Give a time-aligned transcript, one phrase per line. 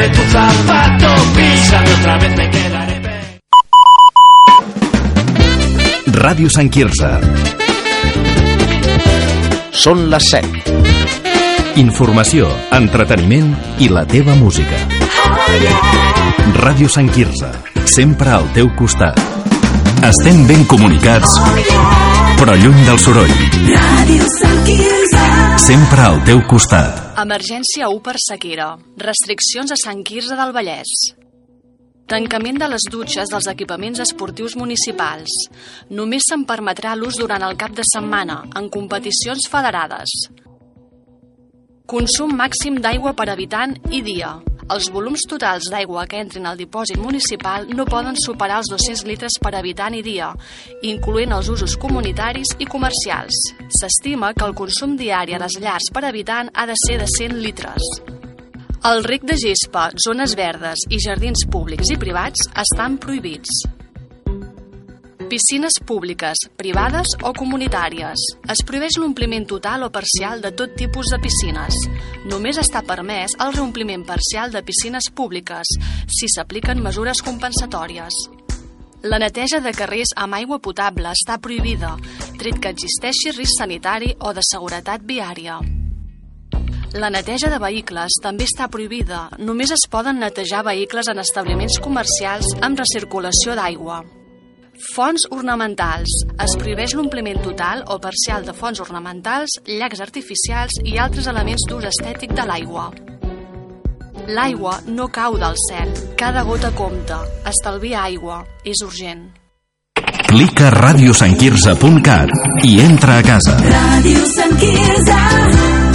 [0.00, 2.96] de tu zapato, písame otra vez, me quedaré.
[6.20, 7.10] Ràdio Sant Quirze.
[9.72, 10.78] Són les 7.
[11.80, 14.80] Informació, entreteniment i la teva música.
[16.60, 17.52] Ràdio Sant Quirze.
[17.84, 19.20] Sempre al teu costat.
[20.10, 21.36] Estem ben comunicats,
[22.40, 23.36] però lluny del soroll.
[23.68, 24.99] Ràdio Sant Quirze.
[25.60, 27.18] Sempre al teu costat.
[27.20, 28.68] Emergència 1 per sequera.
[29.02, 30.92] Restriccions a Sant Quirze del Vallès.
[32.08, 35.34] Tancament de les dutxes dels equipaments esportius municipals.
[35.92, 40.16] Només se'n permetrà l'ús durant el cap de setmana, en competicions federades.
[41.84, 44.38] Consum màxim d'aigua per habitant i dia.
[44.70, 49.38] Els volums totals d'aigua que entrin al dipòsit municipal no poden superar els 200 litres
[49.42, 50.28] per habitant i dia,
[50.86, 53.40] incloent els usos comunitaris i comercials.
[53.80, 57.36] S'estima que el consum diari a les llars per habitant ha de ser de 100
[57.42, 57.90] litres.
[58.86, 63.64] El rec de gespa, zones verdes i jardins públics i privats estan prohibits.
[65.30, 68.18] Piscines públiques, privades o comunitàries.
[68.50, 71.76] Es prohibeix l'ompliment total o parcial de tot tipus de piscines.
[72.26, 75.70] Només està permès el reompliment parcial de piscines públiques
[76.10, 78.18] si s'apliquen mesures compensatòries.
[79.06, 81.94] La neteja de carrers amb aigua potable està prohibida,
[82.34, 85.62] tret que existeixi risc sanitari o de seguretat viària.
[86.98, 89.28] La neteja de vehicles també està prohibida.
[89.38, 94.02] Només es poden netejar vehicles en establiments comercials amb recirculació d'aigua.
[94.80, 96.08] Fonts ornamentals.
[96.40, 101.84] Es prohibeix l'ompliment total o parcial de fonts ornamentals, llacs artificials i altres elements d'ús
[101.90, 102.86] estètic de l'aigua.
[104.30, 105.92] L'aigua no cau del cel.
[106.16, 107.20] Cada gota compta.
[107.50, 108.40] Estalvia aigua.
[108.64, 109.26] És urgent.
[110.30, 113.58] Clica radiosantquirze.cat i entra a casa.
[113.60, 115.22] Ràdio Sant Quirze.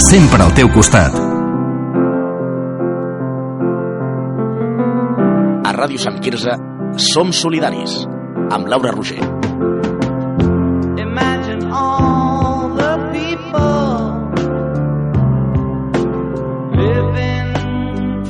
[0.06, 1.16] Sempre al teu costat.
[5.66, 6.54] A Ràdio Sant Quirze
[7.12, 8.04] som solidaris.
[8.50, 9.18] Amb Laura Roger.
[11.02, 13.98] Imagine all the people
[16.78, 17.50] living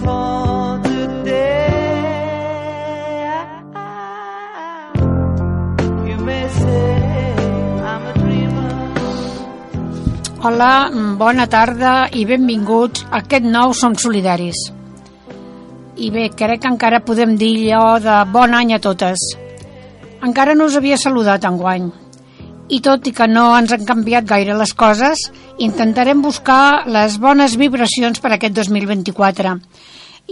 [0.01, 1.69] for today.
[6.09, 7.37] You may say
[7.85, 8.73] I'm a dreamer.
[10.41, 10.91] Hola,
[11.21, 14.73] bona tarda i benvinguts a aquest nou Som Solidaris.
[15.97, 19.46] I bé, crec que encara podem dir allò de bon any a totes.
[20.25, 21.91] Encara no us havia saludat enguany.
[22.73, 25.27] I tot i que no ens han canviat gaire les coses,
[25.63, 29.53] intentarem buscar les bones vibracions per aquest 2024.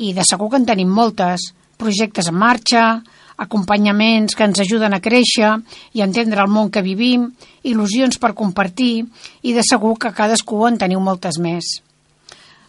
[0.00, 1.52] I de segur que en tenim moltes.
[1.78, 3.02] Projectes en marxa,
[3.36, 5.52] acompanyaments que ens ajuden a créixer
[5.92, 7.28] i a entendre el món que vivim,
[7.62, 9.04] il·lusions per compartir
[9.42, 11.76] i de segur que cadascú en teniu moltes més.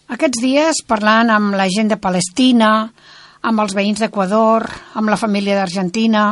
[0.06, 2.90] Aquests dies, parlant amb la gent de Palestina,
[3.42, 6.28] amb els veïns d'Equador, amb la família d'Argentina,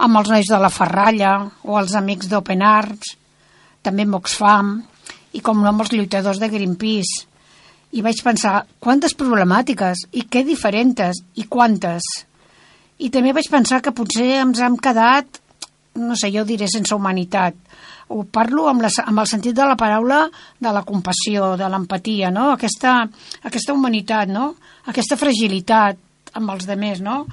[0.00, 1.34] amb els nois de la Ferralla
[1.68, 3.16] o els amics d'Open Arms,
[3.84, 4.72] també amb Oxfam
[5.36, 7.26] i com no amb els lluitadors de Greenpeace.
[7.92, 12.06] I vaig pensar, quantes problemàtiques i què diferents i quantes.
[13.00, 15.40] I també vaig pensar que potser ens hem quedat,
[16.00, 17.56] no sé, jo diré sense humanitat.
[18.10, 20.24] Ho parlo amb, la, amb el sentit de la paraula
[20.58, 22.50] de la compassió, de l'empatia, no?
[22.54, 23.00] Aquesta,
[23.46, 24.54] aquesta humanitat, no?
[24.90, 27.24] Aquesta fragilitat amb els demés, no?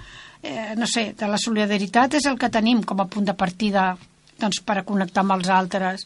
[0.47, 3.89] Eh, no sé, de la solidaritat és el que tenim com a punt de partida
[4.39, 6.05] doncs, per a connectar amb els altres.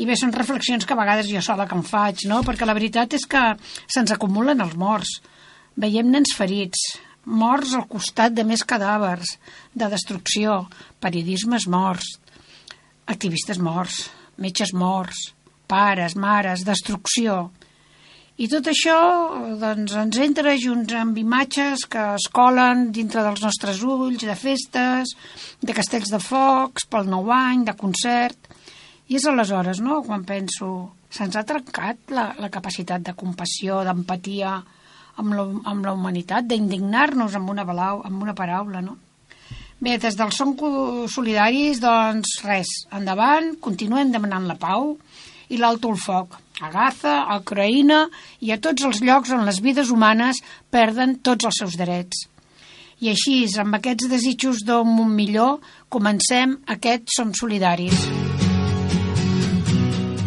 [0.00, 2.40] I bé, són reflexions que a vegades jo sola que em faig, no?
[2.46, 3.42] Perquè la veritat és que
[3.84, 5.18] se'ns acumulen els morts.
[5.76, 6.86] Veiem nens ferits,
[7.26, 9.36] morts al costat de més cadàvers,
[9.76, 10.62] de destrucció,
[11.04, 12.14] periodismes morts,
[13.12, 14.06] activistes morts,
[14.40, 15.34] metges morts,
[15.68, 17.50] pares, mares, destrucció.
[18.40, 18.94] I tot això
[19.60, 25.12] doncs, ens entra junts amb imatges que es colen dintre dels nostres ulls, de festes,
[25.60, 28.48] de castells de focs, pel nou any, de concert...
[29.10, 30.66] I és aleshores, no?, quan penso,
[31.10, 37.34] se'ns ha trencat la, la capacitat de compassió, d'empatia amb, la, amb la humanitat, d'indignar-nos
[37.34, 38.94] amb, una palau, amb una paraula, no?
[39.82, 40.54] Bé, des del Som
[41.10, 44.94] Solidaris, doncs res, endavant, continuen demanant la pau
[45.50, 48.04] i l'alto el foc a Gaza, a Ucraïna
[48.44, 52.26] i a tots els llocs on les vides humanes perden tots els seus drets.
[53.00, 55.58] I així, amb aquests desitjos d'un món millor,
[55.88, 58.08] comencem aquest Som Solidaris.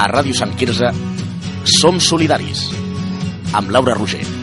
[0.02, 0.90] A Ràdio Sant Quirze
[1.66, 2.70] som solidaris.
[3.54, 4.43] Amb Laura Roger.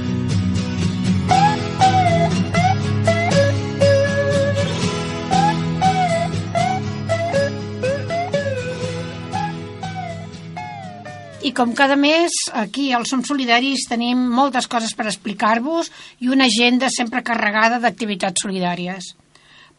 [11.42, 15.88] I com cada mes, aquí al Som Solidaris tenim moltes coses per explicar-vos
[16.20, 19.14] i una agenda sempre carregada d'activitats solidàries.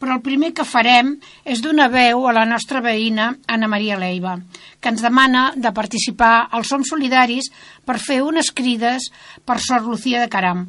[0.01, 1.11] Però el primer que farem
[1.45, 4.39] és donar veu a la nostra veïna Anna Maria Leiva,
[4.81, 7.51] que ens demana de participar al Som Solidaris
[7.85, 9.11] per fer unes crides
[9.45, 10.65] per Sor Lucía de Caram.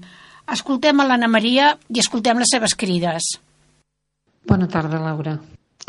[0.52, 3.32] Escoltem a l'Anna Maria i escoltem les seves crides.
[4.44, 5.38] Bona tarda, Laura.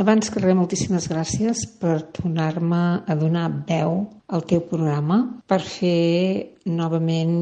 [0.02, 4.00] Abans que res, moltíssimes gràcies per donar-me a donar veu
[4.34, 7.36] al teu programa, per fer novament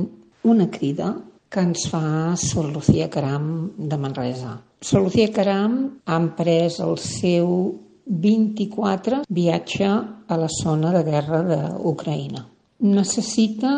[0.43, 1.13] una crida
[1.51, 4.57] que ens fa Sor Lucía Caram de Manresa.
[4.81, 7.49] Sor Lucía Caram ha emprès el seu
[8.05, 12.45] 24 viatge a la zona de guerra d'Ucraïna.
[12.83, 13.73] Necessita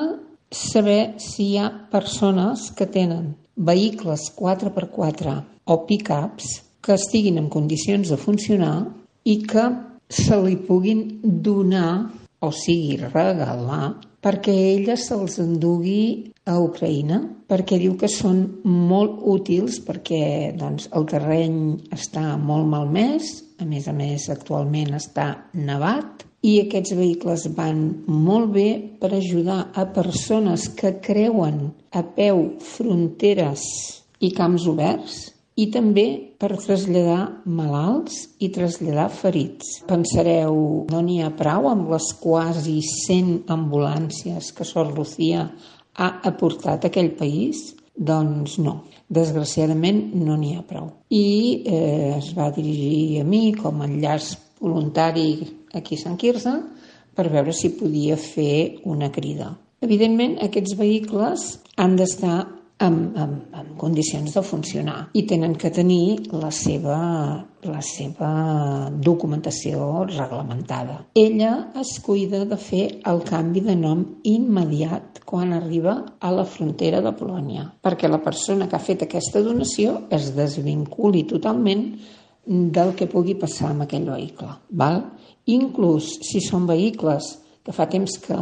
[0.50, 8.12] saber si hi ha persones que tenen vehicles 4x4 o pick-ups que estiguin en condicions
[8.12, 8.75] de funcionar
[9.24, 9.63] i que
[10.12, 12.12] se li puguin donar,
[12.44, 19.80] o sigui, regalar, perquè ella se'ls endugui a Ucraïna, perquè diu que són molt útils
[19.83, 21.57] perquè doncs, el terreny
[21.95, 23.31] està molt malmès,
[23.63, 28.69] a més a més actualment està nevat, i aquests vehicles van molt bé
[29.00, 33.63] per ajudar a persones que creuen a peu fronteres
[34.19, 35.21] i camps oberts
[35.55, 36.05] i també
[36.41, 39.79] per traslladar malalts i traslladar ferits.
[39.89, 40.55] Pensareu,
[40.89, 45.45] no n'hi ha prou amb les quasi 100 ambulàncies que Sor Lucía
[45.94, 47.73] ha aportat a aquell país?
[47.94, 48.79] Doncs no,
[49.13, 50.89] desgraciadament no n'hi ha prou.
[51.13, 51.27] I
[51.61, 54.33] eh, es va dirigir a mi com a enllaç
[54.63, 55.35] voluntari
[55.77, 56.55] aquí a Sant Quirze
[57.13, 59.51] per veure si podia fer una crida.
[59.83, 61.45] Evidentment, aquests vehicles
[61.77, 62.38] han d'estar
[62.83, 66.97] en, en, en condicions de funcionar i tenen que tenir la seva,
[67.63, 68.31] la seva
[68.94, 71.00] documentació reglamentada.
[71.15, 77.01] Ella es cuida de fer el canvi de nom immediat quan arriba a la frontera
[77.01, 81.88] de Polònia, perquè la persona que ha fet aquesta donació es desvinculi totalment
[82.45, 84.51] del que pugui passar amb aquell vehicle.
[84.69, 85.00] Val?
[85.47, 88.38] Inclús si són vehicles que fa temps que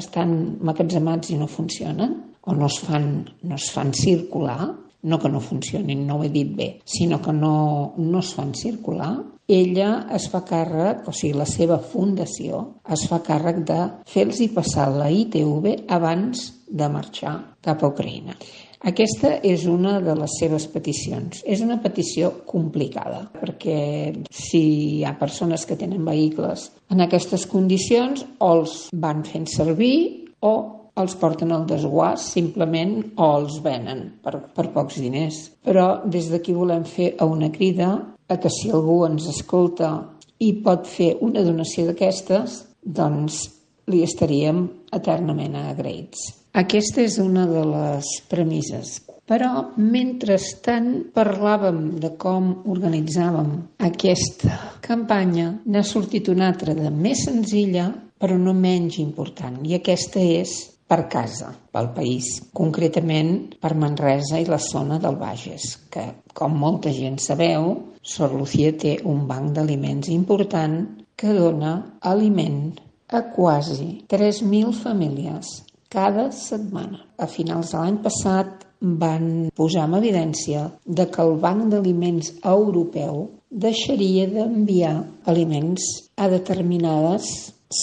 [0.00, 2.16] estan magatzemats i no funcionen,
[2.46, 4.72] o no es fan, no es fan circular,
[5.04, 8.54] no que no funcionin, no ho he dit bé, sinó que no, no es fan
[8.54, 9.14] circular,
[9.46, 14.88] ella es fa càrrec, o sigui, la seva fundació es fa càrrec de fer-los passar
[14.94, 18.36] la ITV abans de marxar cap a Ucraïna.
[18.84, 21.40] Aquesta és una de les seves peticions.
[21.48, 28.26] És una petició complicada, perquè si hi ha persones que tenen vehicles en aquestes condicions,
[28.40, 29.96] o els van fent servir
[30.44, 35.40] o els porten al desguàs simplement o els venen per, per pocs diners.
[35.66, 37.90] Però des d'aquí volem fer una crida
[38.28, 39.90] a que si algú ens escolta
[40.38, 43.42] i pot fer una donació d'aquestes, doncs
[43.90, 44.64] li estaríem
[44.94, 46.30] eternament agraïts.
[46.54, 49.00] Aquesta és una de les premisses.
[49.24, 53.50] Però, mentrestant, parlàvem de com organitzàvem
[53.86, 57.88] aquesta campanya, n'ha sortit una altra de més senzilla,
[58.20, 59.56] però no menys important.
[59.64, 60.52] I aquesta és
[60.88, 66.04] per casa, pel país, concretament per Manresa i la zona del Bages, que,
[66.36, 67.70] com molta gent sabeu,
[68.04, 70.82] Sor Lucía té un banc d'aliments important
[71.16, 72.74] que dona aliment
[73.08, 75.62] a quasi 3.000 famílies
[75.94, 77.00] cada setmana.
[77.16, 78.64] A finals de l'any passat
[79.04, 83.28] van posar en evidència de que el Banc d'Aliments Europeu
[83.66, 84.96] deixaria d'enviar
[85.30, 87.30] aliments a determinades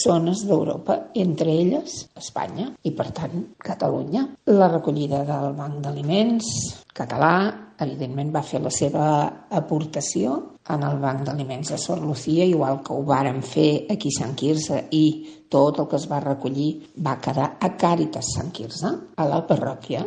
[0.01, 4.27] zones d'Europa, entre elles Espanya i, per tant, Catalunya.
[4.51, 6.47] La recollida del Banc d'Aliments
[6.95, 7.33] català,
[7.81, 9.05] evidentment, va fer la seva
[9.49, 10.37] aportació
[10.71, 14.35] en el Banc d'Aliments de Sor Lucía, igual que ho vàrem fer aquí a Sant
[14.37, 15.05] Quirze i
[15.51, 16.71] tot el que es va recollir
[17.03, 20.05] va quedar a Càritas Sant Quirze, a la parròquia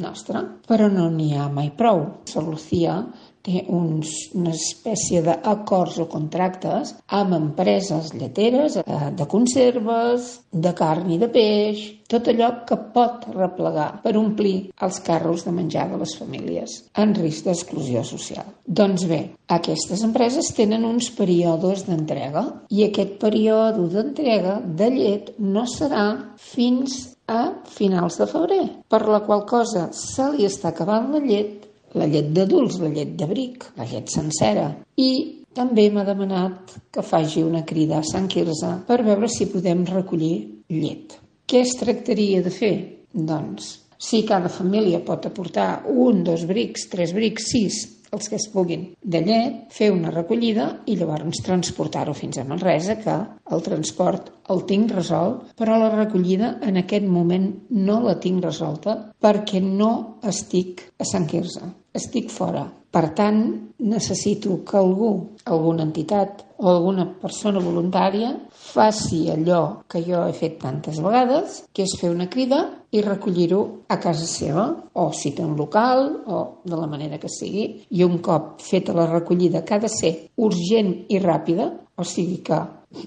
[0.00, 2.06] nostra, però no n'hi ha mai prou.
[2.24, 2.96] Sor Lucía
[3.42, 11.10] té uns, una espècie d'acords o contractes amb empreses lleteres, eh, de conserves, de carn
[11.10, 11.82] i de peix,
[12.12, 17.14] tot allò que pot replegar per omplir els carros de menjar de les famílies en
[17.16, 18.44] risc d'exclusió social.
[18.66, 25.64] Doncs bé, aquestes empreses tenen uns períodes d'entrega i aquest període d'entrega de llet no
[25.66, 26.06] serà
[26.36, 31.61] fins a finals de febrer, per la qual cosa se li està acabant la llet
[31.98, 34.68] la llet d'adults, la llet de bric, la llet sencera.
[34.96, 35.10] I
[35.52, 40.34] també m'ha demanat que faci una crida a Sant Quirze per veure si podem recollir
[40.72, 41.18] llet.
[41.46, 42.74] Què es tractaria de fer?
[43.12, 47.82] Doncs, si cada família pot aportar un, dos brics, tres brics, sis,
[48.12, 52.98] els que es puguin, de llet, fer una recollida i llavors transportar-ho fins a Manresa,
[53.00, 53.14] que
[53.52, 58.98] el transport el tinc resolt, però la recollida en aquest moment no la tinc resolta
[59.22, 59.92] perquè no
[60.28, 62.64] estic a Sant Quirze, estic fora.
[62.92, 63.38] Per tant,
[63.80, 65.12] necessito que algú,
[65.48, 71.86] alguna entitat o alguna persona voluntària faci allò que jo he fet tantes vegades, que
[71.86, 72.60] és fer una crida
[72.92, 77.32] i recollir-ho a casa seva, o si té un local, o de la manera que
[77.32, 82.04] sigui, i un cop feta la recollida que ha de ser urgent i ràpida, o
[82.04, 82.60] sigui que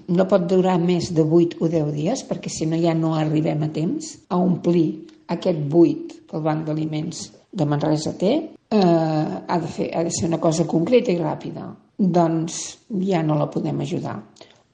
[0.09, 3.63] no pot durar més de 8 o 10 dies, perquè si no ja no arribem
[3.63, 4.89] a temps a omplir
[5.29, 8.33] aquest buit que el Banc d'Aliments de Manresa té,
[8.69, 11.69] eh, ha, de fer, ha de ser una cosa concreta i ràpida.
[11.97, 14.17] Doncs ja no la podem ajudar.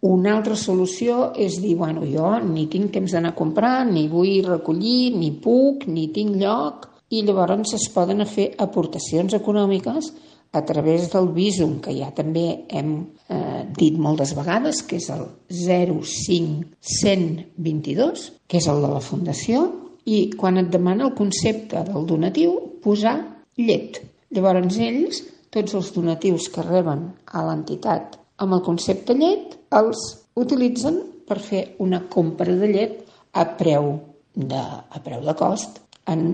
[0.02, 4.42] Una altra solució és dir, bueno, jo ni tinc temps d'anar a comprar, ni vull
[4.48, 10.10] recollir, ni puc, ni tinc lloc, i llavors es poden fer aportacions econòmiques
[10.52, 15.26] a través del Visum, que ja també hem eh, dit moltes vegades, que és el
[15.54, 19.72] 05122, que és el de la Fundació,
[20.10, 23.18] i quan et demana el concepte del donatiu, posar
[23.58, 24.02] llet.
[24.32, 25.22] Llavors ells,
[25.52, 30.02] tots els donatius que reben a l'entitat amb el concepte llet, els
[30.40, 32.98] utilitzen per fer una compra de llet
[33.38, 33.94] a preu
[34.34, 36.26] de, a preu de cost en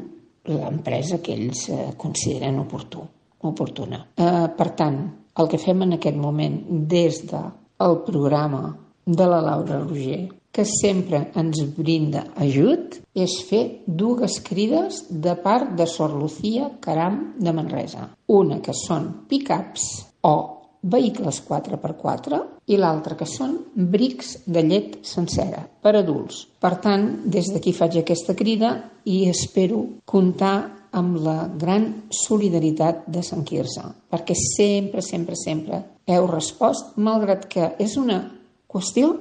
[0.48, 3.04] l'empresa que ells eh, consideren oportú,
[3.50, 4.00] oportuna.
[4.16, 5.00] Eh, per tant,
[5.38, 6.58] el que fem en aquest moment
[6.90, 8.64] des del de programa
[9.06, 10.24] de la Laura Roger
[10.58, 17.36] que sempre ens brinda ajut és fer dues crides de part de Sor Lucía Caram
[17.38, 18.08] de Manresa.
[18.34, 19.86] Una que són pick-ups
[20.26, 20.34] o
[20.82, 22.40] vehicles 4x4
[22.74, 26.48] i l'altra que són brics de llet sencera per adults.
[26.58, 28.74] Per tant, des d'aquí faig aquesta crida
[29.06, 30.56] i espero comptar
[30.98, 37.74] amb la gran solidaritat de Sant Quirze, perquè sempre, sempre, sempre heu respost, malgrat que
[37.84, 38.24] és una
[38.66, 39.14] qüestió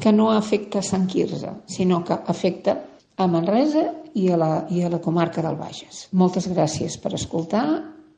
[0.00, 2.78] que no afecta Sant Quirze, sinó que afecta
[3.16, 6.06] a Manresa i a, la, i a la comarca del Bages.
[6.12, 7.66] Moltes gràcies per escoltar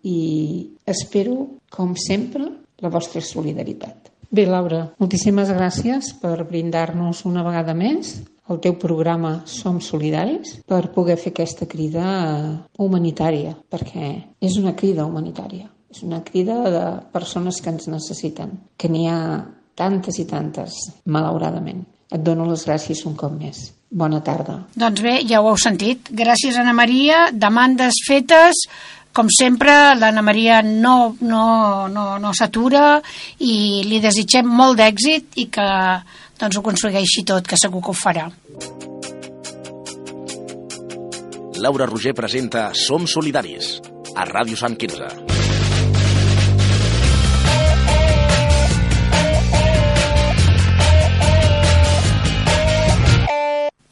[0.05, 0.19] i
[0.87, 2.51] espero, com sempre,
[2.83, 4.11] la vostra solidaritat.
[4.35, 8.17] Bé, Laura, moltíssimes gràcies per brindar-nos una vegada més
[8.51, 12.05] el teu programa Som Solidaris per poder fer aquesta crida
[12.79, 14.11] humanitària, perquè
[14.43, 15.71] és una crida humanitària.
[15.95, 19.21] És una crida de persones que ens necessiten, que n'hi ha
[19.79, 21.85] tantes i tantes, malauradament.
[22.15, 23.71] Et dono les gràcies un cop més.
[23.95, 24.59] Bona tarda.
[24.75, 26.11] Doncs bé, ja ho heu sentit.
[26.11, 27.29] Gràcies, Anna Maria.
[27.33, 28.67] Demandes fetes.
[29.15, 32.97] Com sempre, l'Anna Maria no, no, no, no s'atura
[33.47, 35.67] i li desitgem molt d'èxit i que
[36.41, 38.27] doncs, ho aconsegueixi tot, que segur que ho farà.
[41.63, 43.79] Laura Roger presenta Som Solidaris,
[44.19, 45.34] a Ràdio Sant Quirze.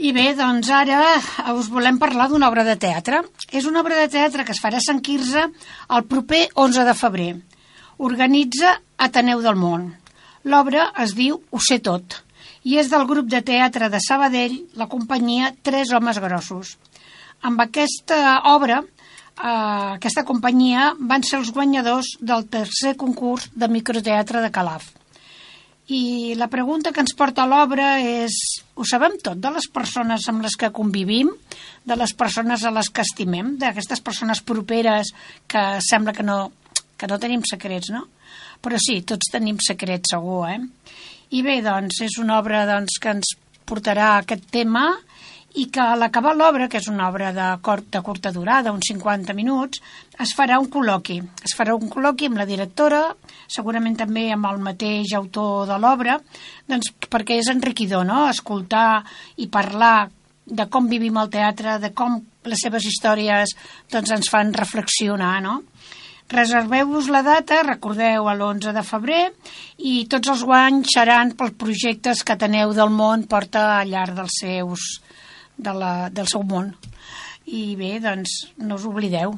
[0.03, 0.97] I bé, doncs ara
[1.55, 3.21] us volem parlar d'una obra de teatre.
[3.55, 6.95] És una obra de teatre que es farà a Sant Quirze el proper 11 de
[6.99, 7.29] febrer.
[8.03, 8.73] Organitza
[9.07, 9.85] Ateneu del Món.
[10.51, 12.19] L'obra es diu Ho sé tot
[12.67, 16.73] i és del grup de teatre de Sabadell, la companyia Tres homes grossos.
[17.47, 19.47] Amb aquesta obra, eh,
[20.01, 24.91] aquesta companyia van ser els guanyadors del tercer concurs de microteatre de Calaf.
[25.93, 28.33] I la pregunta que ens porta l'obra és,
[28.81, 31.29] ho sabem tot de les persones amb les que convivim,
[31.85, 35.13] de les persones a les que estimem, d'aquestes persones properes
[35.51, 36.39] que sembla que no,
[36.97, 38.07] que no tenim secrets, no?
[38.63, 40.61] Però sí, tots tenim secrets segur, eh?
[41.37, 43.35] I bé, doncs, és una obra doncs, que ens
[43.69, 44.87] portarà a aquest tema
[45.61, 48.89] i que a l'acabar l'obra, que és una obra de, cort, de curta durada, uns
[48.89, 49.83] 50 minuts,
[50.23, 51.19] es farà un col·loqui.
[51.45, 53.03] Es farà un col·loqui amb la directora,
[53.53, 56.19] segurament també amb el mateix autor de l'obra,
[56.71, 59.03] doncs, perquè és enriquidor, no?, escoltar
[59.37, 60.09] i parlar
[60.47, 62.19] de com vivim el teatre, de com
[62.49, 63.53] les seves històries
[63.93, 65.61] doncs, ens fan reflexionar, no?
[66.33, 69.23] Reserveu-vos la data, recordeu, a l'11 de febrer,
[69.85, 74.39] i tots els guanys seran pels projectes que Ateneu del Món porta al llarg dels
[74.41, 74.87] seus
[75.63, 76.73] de la, del seu món.
[77.47, 79.35] I bé, doncs, no us oblideu.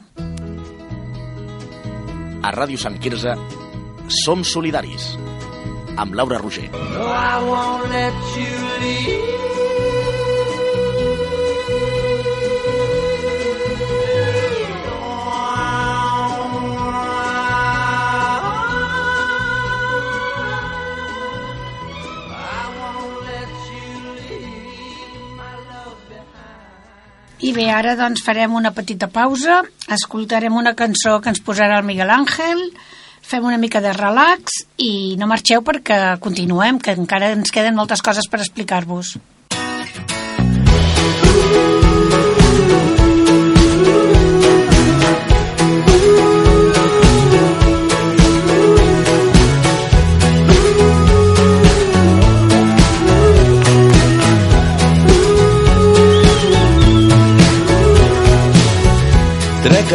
[2.44, 3.36] A Ràdio Sant Quirze,
[4.24, 5.14] Som Solidaris,
[5.96, 6.68] amb Laura Roger.
[6.74, 8.52] No, I won't let you
[8.82, 9.73] leave.
[27.42, 31.88] I bé, ara doncs farem una petita pausa, escoltarem una cançó que ens posarà el
[31.88, 32.62] Miguel Àngel,
[33.24, 38.04] fem una mica de relax i no marxeu perquè continuem, que encara ens queden moltes
[38.06, 39.16] coses per explicar-vos.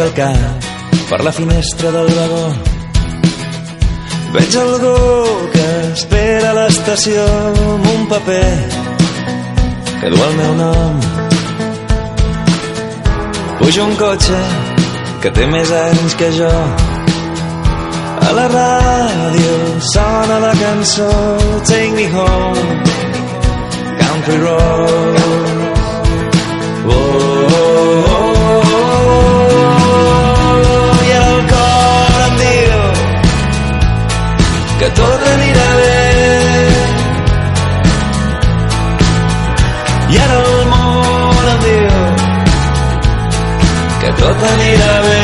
[0.00, 0.66] El cap
[1.10, 2.44] per la finestra del vagó.
[4.32, 4.92] Veig algú
[5.52, 7.24] que espera a l'estació
[7.72, 8.54] amb un paper
[10.00, 10.94] que du el meu nom.
[13.58, 14.40] Pujo un cotxe
[15.20, 16.54] que té més anys que jo.
[18.28, 19.58] A la ràdio
[19.90, 21.10] sona la cançó
[21.68, 22.64] Take Me Home,
[24.00, 25.20] Country Road.
[26.88, 28.19] Oh, oh, oh,
[34.80, 35.96] que tot anirà bé.
[40.12, 41.98] I ara el món em diu
[44.04, 45.20] que tot anirà bé.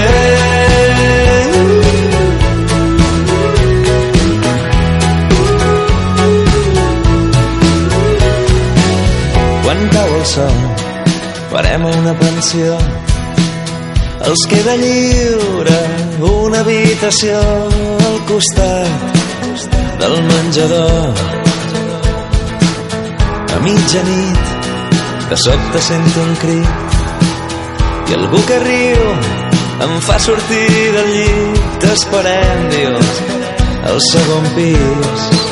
[9.65, 10.63] Quan cau el sol,
[11.55, 12.79] farem una pensió.
[14.29, 15.83] Els queda lliure
[16.37, 17.45] una habitació
[18.11, 19.16] al costat
[20.01, 21.15] del menjador.
[23.55, 24.45] A mitjanit,
[25.31, 29.09] de sobte sento un crit i algú que riu
[29.87, 31.65] em fa sortir del llit.
[31.83, 33.19] T'esperem, dius,
[33.91, 35.46] al segon pis.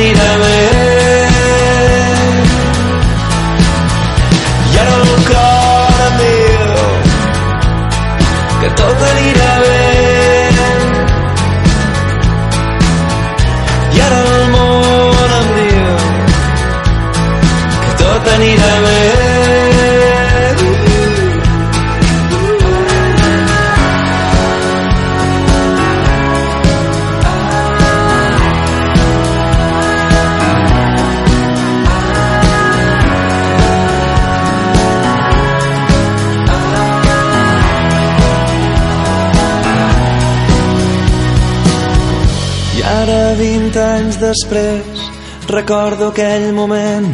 [0.00, 0.49] Que tot
[44.30, 45.00] després,
[45.50, 47.08] recordo aquell moment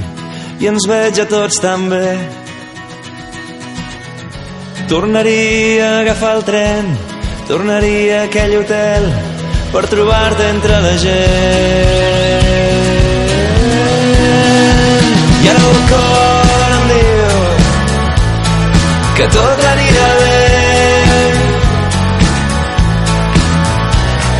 [0.60, 2.16] i ens veig a tots tan bé.
[4.90, 6.90] Tornaria a agafar el tren,
[7.48, 9.08] tornaria a aquell hotel
[9.72, 11.16] per trobar-te entre la gent.
[15.40, 17.34] I ara el cor em diu
[19.16, 20.38] que tot anirà bé.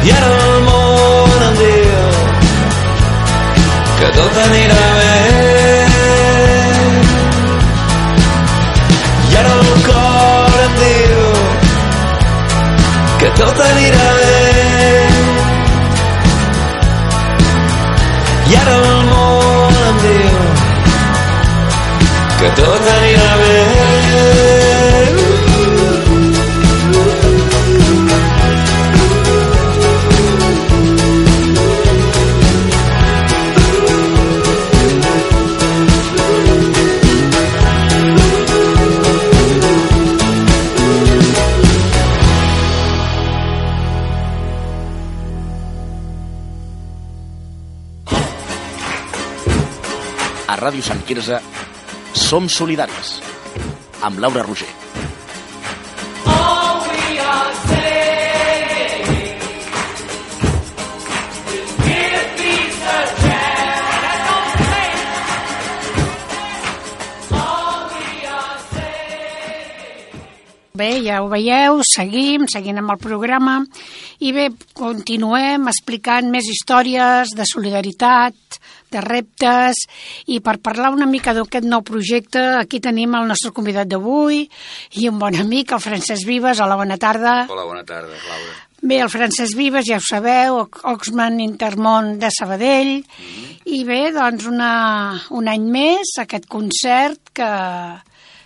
[0.07, 1.86] I ara el món em diu
[3.99, 5.13] que tot anirà bé.
[9.31, 11.23] I ara el cor em diu
[13.23, 14.37] que tot anirà bé.
[18.51, 20.45] I ara el món em diu
[22.43, 23.76] que tot anirà bé.
[50.67, 51.37] Ràdio Sant Quirze
[52.19, 53.21] som solidaris.
[54.03, 54.67] Amb Laura Roger.
[70.77, 73.61] Bé, ja ho veieu, seguim, seguint amb el programa
[74.19, 78.59] i bé, continuem explicant més històries de solidaritat,
[78.97, 79.85] de reptes
[80.33, 84.47] i per parlar una mica d'aquest nou projecte aquí tenim el nostre convidat d'avui
[85.01, 86.61] i un bon amic, el Francesc Vives.
[86.65, 87.43] Hola, bona tarda.
[87.51, 88.55] Hola, bona tarda, Laura.
[88.87, 90.61] Bé, el Francesc Vives, ja ho sabeu,
[90.93, 93.01] Oxman Intermont de Sabadell,
[93.67, 94.73] I bé, doncs una,
[95.35, 97.49] un any més, aquest concert que,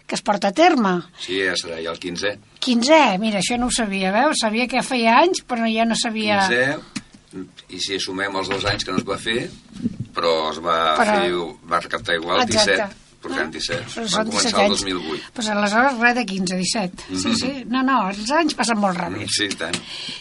[0.06, 0.94] que es porta a terme.
[1.20, 2.32] Sí, ja serà ja el 15è.
[2.64, 4.40] 15è, mira, això no ho sabia, veus?
[4.40, 6.40] Sabia que feia anys, però ja no sabia...
[6.48, 7.02] 15è,
[7.70, 9.44] i si sumem els dos anys que no es va fer,
[10.14, 11.30] però es va, Però- fer,
[11.70, 12.72] va recaptar igual, Exacte.
[12.72, 13.90] 17, portant 17.
[13.94, 14.80] Són Va 17 començar el anys.
[14.80, 15.30] 2008.
[15.36, 17.04] Pues aleshores res de 15, 17.
[17.22, 17.52] Sí, sí.
[17.68, 19.28] No, no, els anys passen molt ràpid.
[19.36, 19.76] Sí, tant.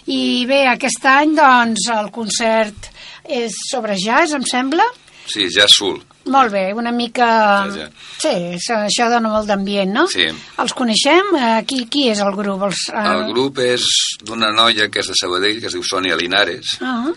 [0.07, 2.91] I bé, aquest any, doncs, el concert
[3.25, 4.83] és sobre jazz, em sembla.
[5.29, 6.01] Sí, ja és sul.
[6.25, 7.27] Molt bé, una mica...
[7.73, 7.87] Ja.
[8.19, 10.05] Sí, això- dona molt d'ambient, no?
[10.11, 10.27] Sí.
[10.59, 11.31] Els coneixem?
[11.39, 12.61] Eh, Qui, qui és el grup?
[12.67, 13.85] Els, eh, El grup és
[14.23, 16.77] d'una noia que és de Sabadell, que es diu Sònia Linares.
[16.81, 17.07] Ah,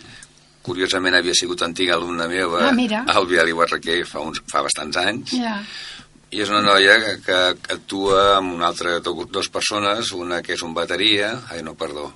[0.63, 3.03] Curiosament havia sigut antiga alumna meva Ah, mira.
[3.09, 5.33] al Vial i Barraquer fa, uns, fa bastants anys.
[5.33, 5.59] ja.
[6.33, 10.63] I és una noia que, que actua amb una altra, dues persones, una que és
[10.65, 12.07] un bateria, ai no, perdó,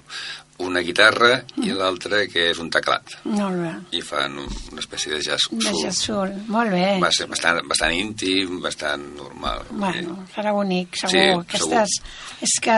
[0.58, 3.02] una guitarra i l'altra que és un teclat.
[3.24, 3.72] Molt bé.
[3.98, 5.82] I fan un- una espècie de jazz De soul.
[5.82, 6.32] jazz soul.
[6.48, 6.98] Molt bé.
[7.00, 9.62] Va ser bastant, bastant íntim, bastant normal.
[9.70, 11.10] Bueno, serà bonic, segur.
[11.10, 12.00] Sí, Aquestes,
[12.42, 12.70] És que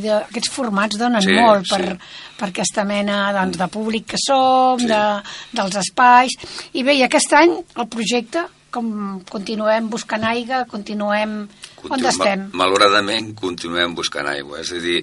[0.00, 1.98] de, aquests formats donen Sí, molt per, sí.
[2.38, 4.86] per aquesta mena doncs, de públic que som, Sí.
[4.86, 5.22] de,
[5.52, 6.30] dels espais.
[6.72, 8.88] I bé, i aquest any el projecte, com
[9.30, 11.36] continuem buscant aigua, continuem...
[11.84, 12.44] On Continu- estem?
[12.50, 14.60] ma- Malauradament continuem buscant aigua.
[14.64, 14.98] És a dir,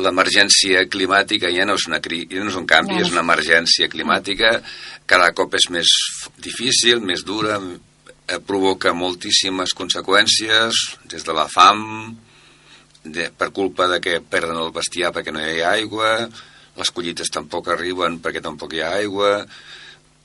[0.00, 2.22] l'emergència climàtica ja no és, una cri...
[2.30, 4.52] ja no és un canvi, Ja no és una emergència climàtica.
[5.10, 5.90] Cada cop és més
[6.40, 7.58] difícil, més dura,
[8.28, 11.82] eh, provoca moltíssimes conseqüències, des de la fam,
[13.04, 16.12] de, per culpa de que perden el bestiar perquè no hi ha aigua,
[16.78, 19.32] les collites tampoc arriben perquè tampoc hi ha aigua,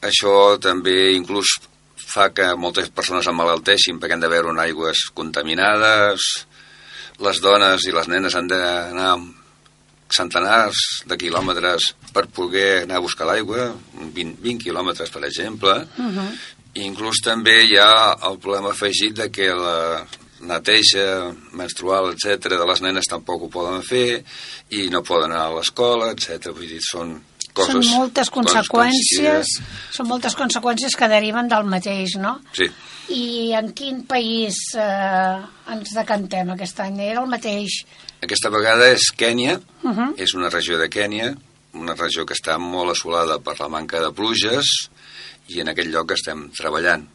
[0.06, 1.58] això també inclús
[2.08, 6.28] fa que moltes persones emmalalteixin perquè han de beure en aigües contaminades,
[7.24, 9.16] les dones i les nenes han d'anar
[10.14, 10.78] centenars
[11.10, 15.74] de quilòmetres per poder anar a buscar l'aigua, 20, 20 quilòmetres, per exemple.
[15.98, 16.30] Uh -huh.
[16.76, 20.08] I inclús també hi ha el problema afegit de que la
[20.40, 24.24] neteja menstrual, etc de les nenes tampoc ho poden fer
[24.70, 26.52] i no poden anar a l'escola, etc.
[26.54, 27.22] Vull dir, són
[27.58, 27.74] coses...
[27.74, 32.38] són moltes conseqüències, que- són moltes conseqüències que deriven del mateix, no?
[32.54, 32.70] Sí.
[33.16, 35.38] I en quin país eh,
[35.74, 37.00] ens decantem aquest any?
[37.10, 37.82] Era el mateix?
[38.24, 40.14] Aquesta vegada és Kènia, Uh -huh.
[40.18, 41.36] és una regió de Kènia,
[41.74, 44.90] una regió que està molt assolada per la manca de pluges
[45.48, 47.08] i en aquest lloc estem treballant.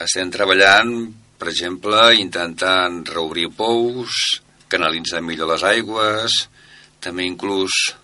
[0.00, 6.30] Estem treballant, per exemple, intentant reobrir pous, canalitzar millor les aigües,
[7.00, 7.94] també inclús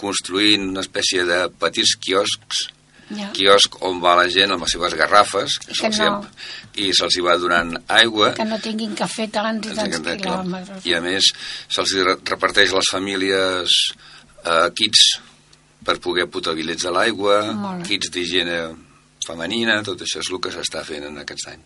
[0.00, 2.68] construint una espècie de petits quioscs
[3.08, 3.30] Ja.
[3.32, 6.18] quiosc on va la gent amb les seves garrafes que que hi no.
[6.18, 6.30] ha-
[6.76, 10.84] i se'ls hi va donant aigua Que no tinguin fer tants i tants quilòmetres.
[10.84, 11.30] I a més
[11.72, 13.72] se'ls hi re- reparteix a les famílies
[14.44, 15.06] eh, kits
[15.84, 17.38] per poder potabilitzar l'aigua,
[17.88, 18.58] kits d'higiene
[19.26, 21.60] femenina, tot això és el que s'està fent en aquest any,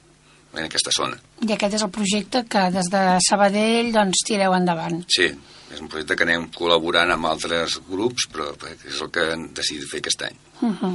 [0.54, 1.18] en aquesta zona.
[1.42, 5.02] I aquest és el projecte que des de Sabadell doncs, tireu endavant.
[5.10, 5.26] Sí,
[5.72, 8.52] és un projecte que anem col·laborant amb altres grups, però
[8.88, 10.38] és el que hem decidit fer aquest any.
[10.60, 10.94] Uh -huh.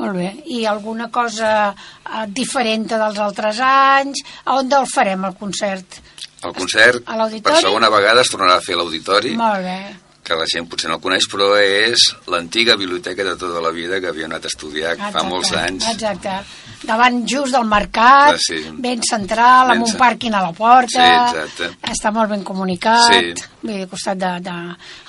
[0.00, 0.30] Molt bé.
[0.46, 4.22] I alguna cosa eh, diferent dels altres anys?
[4.44, 6.00] A on el farem, el concert?
[6.42, 9.96] El concert, A per segona vegada, es tornarà a fer a l'auditori, Molt bé.
[10.24, 11.98] que la gent potser no el coneix, però és
[12.32, 15.88] l'antiga biblioteca de tota la vida que havia anat a estudiar fa Exacte, molts anys.
[15.92, 16.38] Exacte.
[16.82, 18.56] Davant just del mercat, Ah, sí.
[18.72, 20.88] ben central, Ben amb un pàrquing a la porta.
[21.28, 21.68] Sí, exacte.
[21.92, 23.12] Està molt ben comunicat.
[23.12, 23.34] Sí.
[23.60, 24.54] Vull dir, al costat de, de,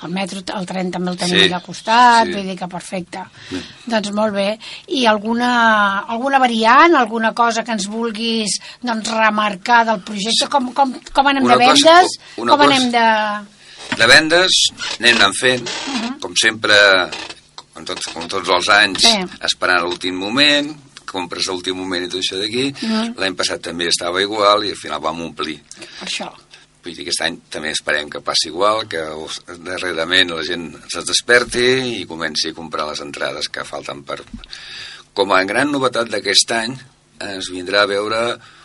[0.04, 2.34] el metro, el tren també el tenim Sí, allà al costat, sí.
[2.34, 3.24] vull dir que perfecte.
[3.88, 4.60] Doncs molt bé.
[4.88, 10.50] I alguna, alguna variant, alguna cosa que ens vulguis doncs, remarcar del projecte?
[10.52, 12.20] Com, com, com anem Una de cosa- vendes?
[12.38, 13.58] una com cosa- anem de...
[13.98, 14.52] De vendes
[15.00, 16.20] anem anant fent, Uh-huh.
[16.20, 16.76] com sempre,
[17.74, 19.18] com tots, com tots els anys, Sí.
[19.42, 20.76] esperant l'últim moment,
[21.12, 22.69] compres a l'últim moment i tot això d'aquí.
[22.71, 23.17] Mhm.
[23.19, 25.60] L'any passat també estava igual i al final vam omplir.
[26.00, 26.32] Per això.
[26.82, 29.02] Vull dir que aquest any també esperem que passi igual, que
[29.62, 34.24] darrerament la gent es desperti i comenci a comprar les entrades que falten per...
[35.13, 36.74] Com a gran novetat d'aquest any,
[37.19, 38.21] ens vindrà a veure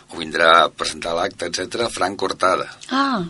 [0.07, 2.69] o vindrà a presentar l'acte, etc Frank Cortada.
[2.89, 3.21] Ah,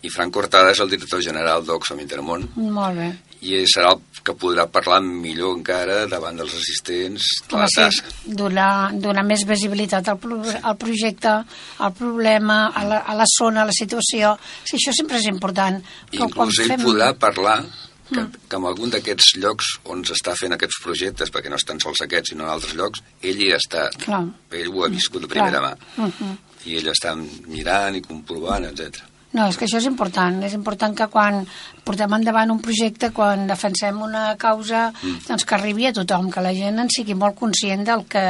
[0.00, 3.08] I Frank Cortada és el director general d'Oxfam Intermón molt bé.
[3.42, 7.80] I serà el que podrà parlar millor encara davant dels assistents de la Home, sí,
[7.80, 8.08] tasca.
[8.24, 11.44] donar, donar més visibilitat al, pro al projecte,
[11.78, 14.36] al problema, a la, a la zona, a la situació.
[14.64, 15.78] Sí, això sempre és important.
[16.10, 17.60] Però inclús ell fem- podrà parlar
[18.08, 18.30] que, Mm.
[18.48, 22.30] que en algun d'aquests llocs on s'està fent aquests projectes, perquè no estan sols aquests,
[22.30, 23.96] sinó en altres llocs, ell hi ha estat.
[24.02, 24.22] Clar.
[24.50, 25.76] Ell ho ha viscut de primera Clar.
[25.98, 26.04] mà.
[26.06, 26.36] Uh -huh.
[26.64, 27.14] I ell està
[27.46, 29.02] mirant i comprovant, etc.
[29.36, 30.38] No, és que això és important.
[30.46, 31.42] És important que quan
[31.84, 35.26] portem endavant un projecte, quan defensem una causa, mm.
[35.28, 38.22] doncs que arribi a tothom, que la gent en sigui molt conscient del que,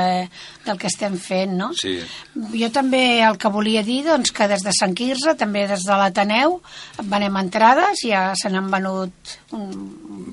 [0.66, 1.70] del que estem fent, no?
[1.78, 1.96] Sí.
[2.58, 5.98] Jo també el que volia dir, doncs, que des de Sant Quirze, també des de
[5.98, 6.58] l'Ateneu,
[7.02, 9.70] venem entrades, ja se n'han venut un,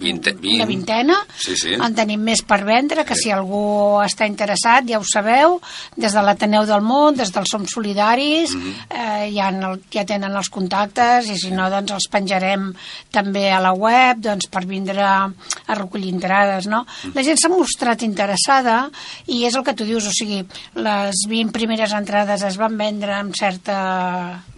[0.01, 0.55] 20, 20.
[0.57, 1.73] una vintena, Sí, sí.
[1.77, 5.59] en tenim més per vendre, que si algú està interessat, ja ho sabeu,
[5.95, 8.75] des de l'Ateneu del Món, des del Som Solidaris, Mhm.
[8.89, 12.69] eh, ja, en el, ja tenen els contactes, i si no, doncs els penjarem
[13.13, 16.85] també a la web, doncs per vindre a recollir entrades, no?
[17.13, 18.85] La gent s'ha mostrat interessada,
[19.27, 20.41] i és el que tu dius, o sigui,
[20.79, 23.77] les 20 primeres entrades es van vendre amb certa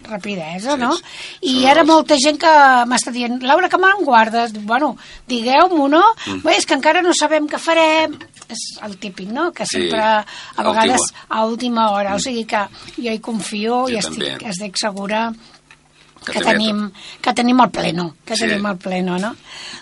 [0.08, 0.94] rapidesa, no?
[1.44, 2.52] I ara molta gent que
[2.88, 4.54] m'està dient, Laura, que me'n guardes?
[4.64, 4.94] Bueno,
[5.28, 6.02] digueu-m'ho, no?
[6.26, 6.42] Mm.
[6.46, 8.16] Bé, és que encara no sabem què farem.
[8.48, 9.50] És el típic, no?
[9.52, 10.22] Que Sí, sempre, a
[10.56, 11.26] a vegades, última.
[11.36, 12.14] a última hora.
[12.16, 12.62] O sigui que
[12.96, 14.48] jo hi confio Jo i estic, també.
[14.54, 15.26] estic segura
[16.32, 18.46] Que que, tenim, que tenim el pleno, que Sí.
[18.46, 19.34] tenim el pleno, no?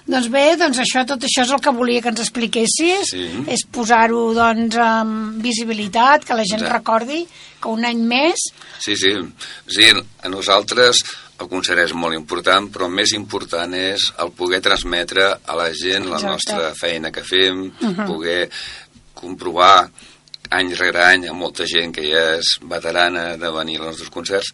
[0.06, 3.44] Doncs bé, doncs això, tot això és el que volia que ens expliquessis, Sí.
[3.48, 6.78] és posar-ho, doncs, en visibilitat, que la gent Exacte.
[6.78, 7.26] recordi
[7.60, 8.34] que un any més
[8.78, 9.12] Sí, sí.
[9.66, 9.90] sí.
[10.22, 11.02] A nosaltres
[11.40, 16.06] el concert és molt important, però més important és el poder transmetre a la gent
[16.06, 16.30] la Exacte.
[16.30, 18.06] nostra feina que fem, Mhm.
[18.06, 18.50] poder
[19.14, 19.90] comprovar
[20.50, 24.52] any rere any a molta gent que ja és veterana de venir als nostres concerts,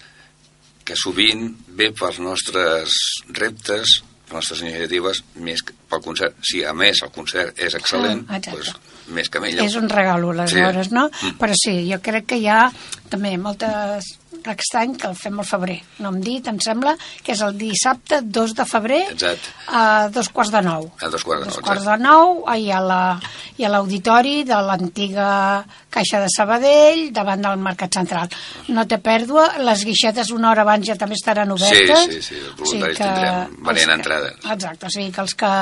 [0.93, 1.47] que sovint
[1.79, 2.97] ve pels nostres
[3.39, 6.41] reptes, les nostres iniciatives, més que pel concert.
[6.43, 8.73] Si a més el concert és excel·lent, Ah, doncs,
[9.13, 9.65] més que millor.
[9.67, 10.95] és un regalo, aleshores, Sí.
[10.95, 11.09] no?
[11.09, 11.37] Mm.
[11.39, 12.65] Però sí, jo crec que hi ha
[13.13, 15.77] també moltes aquest any que el fem al febrer.
[16.03, 19.51] No em dit, em sembla que és el dissabte 2 de febrer Exacte.
[19.69, 20.89] a dos quarts de nou.
[21.01, 22.03] A dos quarts de dos nou, quarts exacte.
[22.03, 23.21] de nou i a la-
[23.59, 28.29] i a l'auditori de l'antiga Caixa de Sabadell davant del Mercat Central.
[28.69, 32.07] No té pèrdua, les guixetes una hora abans ja també estaran obertes.
[32.07, 34.35] Sí, sí, sí, els voluntaris que tindrem els venent que- entrades.
[34.51, 35.53] Exacte, o sigui que els que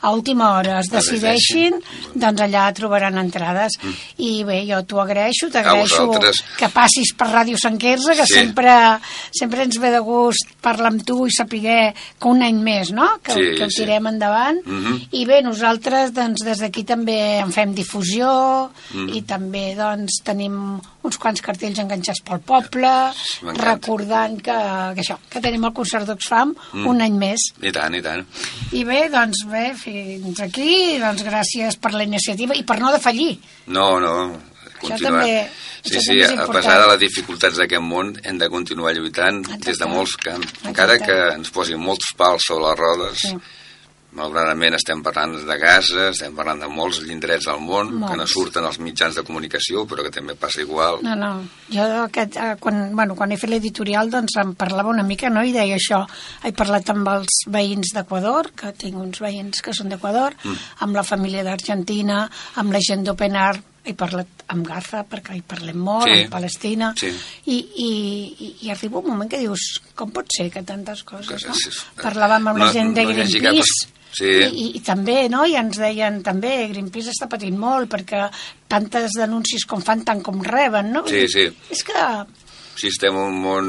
[0.00, 1.74] a última hora es decideixin,
[2.14, 3.72] doncs allà trobaran entrades.
[4.18, 6.10] I bé, jo t'ho agraeixo, t'agraeixo
[6.58, 8.34] que passis per Ràdio Sant Quirze, que Sí.
[8.34, 8.98] sempre,
[9.32, 13.18] sempre ens ve de gust parlar amb tu i saber que un any més, no?,
[13.22, 13.82] que, Sí, que ho sí.
[13.82, 14.60] tirem endavant.
[14.64, 15.08] Mhm.
[15.12, 19.14] I bé, nosaltres doncs, des d'aquí també en fem difusió Mhm.
[19.14, 22.90] i també doncs, tenim uns quants cartells enganxats pel poble,
[23.54, 24.56] recordant que,
[24.96, 26.86] que això, que tenim el concert d'Oxfam Mm.
[26.90, 27.40] un any més.
[27.62, 28.24] I tant, i tant.
[28.72, 33.38] I bé, doncs bé, fins aquí, doncs gràcies per la iniciativa i per no defallir.
[33.66, 34.14] No, no,
[34.80, 35.22] continuar.
[35.22, 35.48] també-
[35.82, 39.42] sí, això sí, també a pesar de les dificultats d'aquest món, hem de continuar lluitant
[39.64, 40.52] des de molts camps.
[40.64, 43.36] Encara que ens posin molts pals sobre les rodes, Sí.
[44.16, 48.32] Malauradament estem parlant de Gaza, estem parlant de molts indrets del món, que no Molts.
[48.32, 50.98] surten als mitjans de comunicació, però que també passa igual.
[51.04, 51.30] No, no,
[51.72, 55.44] jo aquest, eh, quan, bueno, quan he fet l'editorial doncs em parlava una mica no?
[55.44, 56.02] i deia això,
[56.42, 60.56] he parlat amb els veïns d'Equador, que tinc uns veïns que són d'Equador, Mm.
[60.80, 65.42] amb la família d'Argentina, amb la gent d'Open Art, he parlat amb Gaza, perquè hi
[65.46, 66.22] parlem molt, Sí.
[66.22, 67.06] amb Palestina, Sí.
[67.46, 67.90] i, i,
[68.38, 71.54] i, i arriba un moment que dius, com pot ser que tantes coses, no?
[71.54, 71.84] Sí, sí.
[72.00, 74.30] Parlàvem amb la No- gent de no Greenpeace, Sí.
[74.32, 75.42] i, i, i també, no?
[75.44, 78.26] I ens deien també, Greenpeace està patint molt perquè
[78.70, 81.02] tantes denúncies com fan tant com reben, no?
[81.10, 81.48] Sí, sí.
[81.70, 82.04] És que...
[82.76, 83.68] Si estem en un món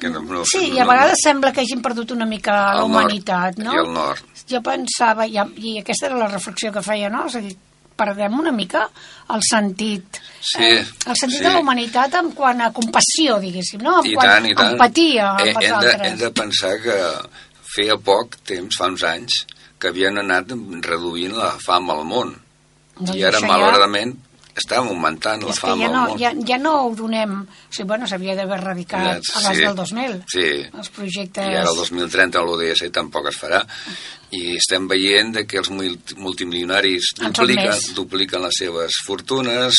[0.00, 0.20] que no...
[0.24, 2.90] no Sí, no, i a vegades sembla que hagin perdut una mica la Al nord
[2.92, 3.72] humanitat, no?
[3.74, 4.22] i al nord.
[4.48, 7.24] Jo pensava, i, i aquesta era la reflexió que feia, no?
[7.28, 7.56] És a dir,
[7.98, 8.84] perdem una mica
[9.34, 11.44] el sentit, Sí, eh, el sentit sí.
[11.44, 13.98] de la humanitat en quant a compassió, diguéssim, no?
[14.04, 14.68] En I quant tant, i tant.
[14.68, 16.06] a empatia Eh, amb els hem, de, altres.
[16.12, 16.98] hem de pensar que
[17.74, 19.42] feia poc temps, fa uns anys,
[19.78, 20.50] que havien anat
[20.86, 22.34] reduint la fam al món.
[22.98, 24.16] Doncs I ara, això ja- malauradament,
[24.58, 26.18] estàvem augmentant la fam ja al no, món.
[26.18, 27.34] ja, ja no ho donem...
[27.46, 29.64] O sigui, bueno, s'havia d'haver erradicat Ja, abans sí.
[29.64, 30.16] del 2000.
[30.34, 30.48] Sí.
[30.80, 31.46] Els projectes...
[31.46, 33.60] I ara el 2030 l'ODS tampoc es farà.
[34.34, 39.78] I estem veient de que els mul- multimilionaris dupliquen, dupliquen les seves fortunes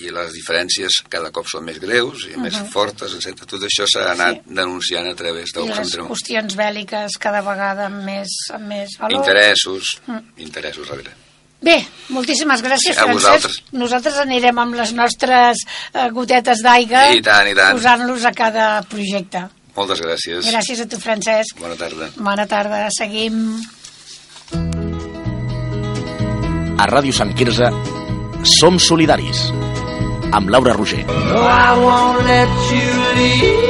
[0.00, 2.70] i les diferències cada cop són més greus i més Mhm.
[2.72, 3.44] fortes, etc.
[3.46, 6.02] Tot això s'ha anat denunciant a través I del les centre.
[6.08, 9.18] qüestions bèl·liques cada vegada amb més, amb més valor.
[9.18, 10.18] Interessos, Mm.
[10.38, 11.10] interessos darrere.
[11.60, 13.14] Bé, moltíssimes gràcies, A Francesc.
[13.14, 13.62] vosaltres.
[13.72, 15.58] Nosaltres anirem amb les nostres
[15.92, 17.72] eh, gotetes d'aigua I tant, i tant.
[17.76, 19.48] posant-los a cada projecte.
[19.74, 20.46] Moltes gràcies.
[20.52, 21.58] Gràcies a tu, Francesc.
[21.58, 22.10] Bona tarda.
[22.16, 22.88] Bona tarda.
[22.90, 23.60] Seguim.
[26.78, 27.70] A Ràdio Sant Quirze
[28.44, 29.48] som solidaris.
[30.32, 31.04] Amb Laura Roger.
[31.06, 33.68] No, I won't let you leave.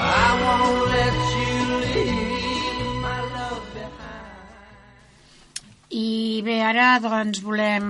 [0.00, 4.26] I won't let you leave my love behind.
[5.90, 7.86] I bé, ara doncs volem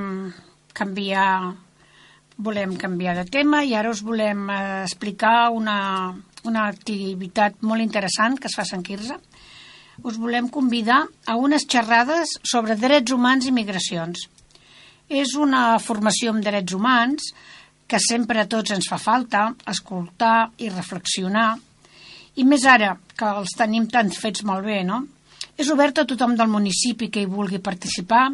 [0.72, 1.54] canviar
[2.38, 6.14] volem canviar de tema i ara us volem eh, explicar una,
[6.46, 9.18] una activitat molt interessant que es fa a Sant Quirze.
[10.07, 14.29] Us volem convidar a unes xerrades sobre drets humans i migracions.
[15.09, 17.33] És una formació en drets humans
[17.88, 21.57] que sempre a tots ens fa falta escoltar i reflexionar
[22.38, 25.01] i més ara, que els tenim tan fets molt bé, no?
[25.59, 28.29] És obert a tothom del municipi que hi vulgui participar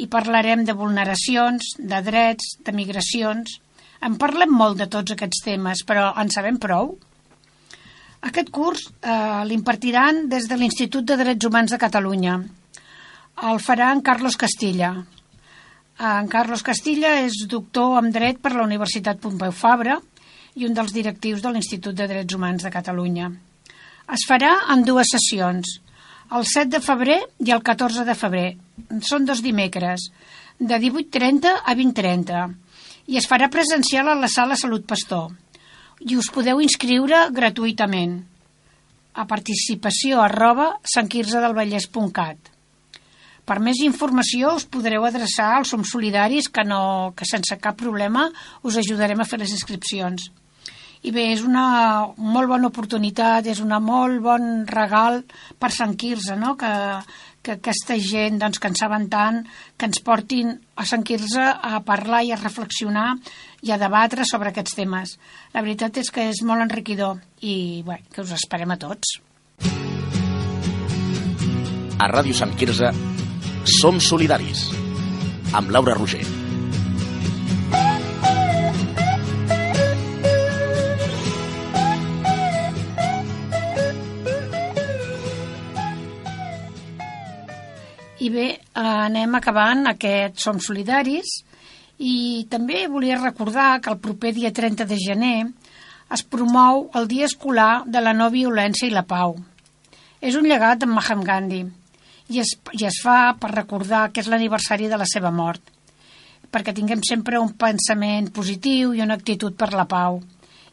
[0.00, 3.58] i parlarem de vulneracions, de drets, de migracions.
[4.04, 6.94] En parlem molt de tots aquests temes, però en sabem prou?
[8.28, 12.36] Aquest curs eh, l'impartiran des de l'Institut de Drets Humans de Catalunya.
[13.48, 14.92] El farà en Carlos Castilla.
[15.96, 19.96] En Carlos Castilla és doctor en dret per la Universitat Pompeu Fabra
[20.60, 23.30] i un dels directius de l'Institut de Drets Humans de Catalunya.
[24.12, 25.78] Es farà en dues sessions,
[26.30, 28.48] el 7 de febrer i el 14 de febrer.
[29.06, 30.10] Són dos dimecres,
[30.58, 32.42] de 18.30 a 20.30,
[33.10, 35.30] i es farà presencial a la sala Salut Pastor.
[36.00, 38.20] I us podeu inscriure gratuïtament
[39.20, 42.50] a participació arroba santquirzedelvallès.cat.
[43.50, 48.28] Per més informació us podreu adreçar als Som Solidaris que, no, que sense cap problema
[48.62, 50.28] us ajudarem a fer les inscripcions.
[51.00, 51.64] I bé, és una
[52.20, 55.22] molt bona oportunitat, és una molt bon regal
[55.58, 56.56] per Sant Quirze, no?
[56.60, 56.72] que,
[57.40, 59.40] que aquesta gent doncs, que en saben tant,
[59.80, 63.14] que ens portin a Sant Quirze a parlar i a reflexionar
[63.64, 65.16] i a debatre sobre aquests temes.
[65.54, 69.16] La veritat és que és molt enriquidor i bé, que us esperem a tots.
[72.00, 72.92] A Ràdio Sant Quirze
[73.80, 74.68] som solidaris.
[75.56, 76.39] Amb Laura Roger.
[88.30, 91.30] Bé, anem acabant aquest Som Solidaris
[91.98, 95.38] i també volia recordar que el proper dia 30 de gener
[96.14, 99.34] es promou el Dia Escolar de la No Violència i la Pau.
[100.22, 101.64] És un llegat d'en Mahatma Gandhi
[102.30, 105.62] i es, i es fa per recordar que és l'aniversari de la seva mort,
[106.54, 110.20] perquè tinguem sempre un pensament positiu i una actitud per la pau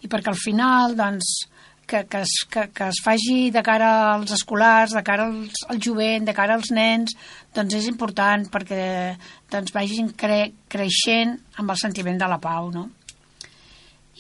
[0.03, 1.47] i perquè al final doncs,
[1.88, 5.80] que, que, es, que, que es faci de cara als escolars, de cara als, al
[5.82, 7.15] jovent, de cara als nens,
[7.56, 9.15] doncs és important perquè
[9.50, 12.89] doncs, vagin cre, creixent amb el sentiment de la pau, no?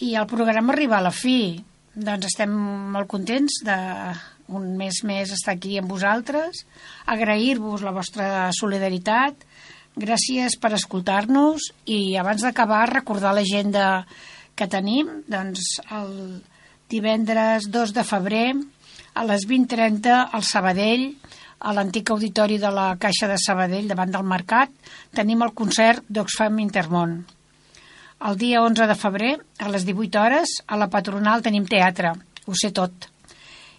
[0.01, 1.57] I el programa arriba a la fi.
[1.97, 2.51] Doncs estem
[2.93, 3.77] molt contents de
[4.53, 6.63] un mes més estar aquí amb vosaltres,
[7.09, 9.41] agrair-vos la vostra solidaritat,
[9.97, 14.05] gràcies per escoltar-nos i abans d'acabar recordar l'agenda
[14.55, 16.13] que tenim, doncs el,
[16.89, 18.47] divendres 2 de febrer
[19.17, 21.09] a les 20.30 al Sabadell,
[21.59, 24.71] a l'antic auditori de la Caixa de Sabadell, davant del Mercat,
[25.17, 27.17] tenim el concert d'Oxfam Intermont.
[28.29, 32.13] El dia 11 de febrer, a les 18 hores, a la Patronal tenim teatre,
[32.45, 33.09] ho sé tot.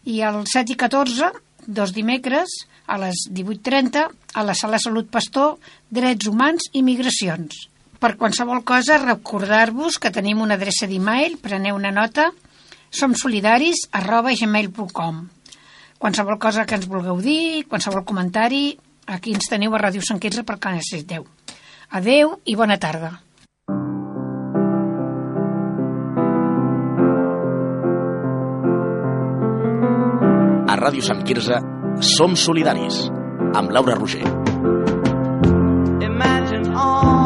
[0.07, 1.31] I el 7 i 14,
[1.67, 2.55] dos dimecres,
[2.87, 5.59] a les 18.30, a la Sala Salut Pastor,
[5.91, 7.67] Drets Humans i Migracions.
[7.99, 12.31] Per qualsevol cosa, recordar-vos que tenim una adreça d'e-mail, preneu una nota,
[12.91, 15.27] somsolidaris arroba gmail.com
[15.99, 18.79] Qualsevol cosa que ens vulgueu dir, qualsevol comentari,
[19.11, 21.27] aquí ens teniu a Ràdio Sant Quirze per que necessiteu.
[21.91, 23.11] Adeu i bona tarda.
[30.69, 31.59] A Ràdio Sant Quirze
[32.15, 33.09] som solidaris.
[33.59, 34.23] Amb Laura Roger.
[35.99, 37.18] Imagine all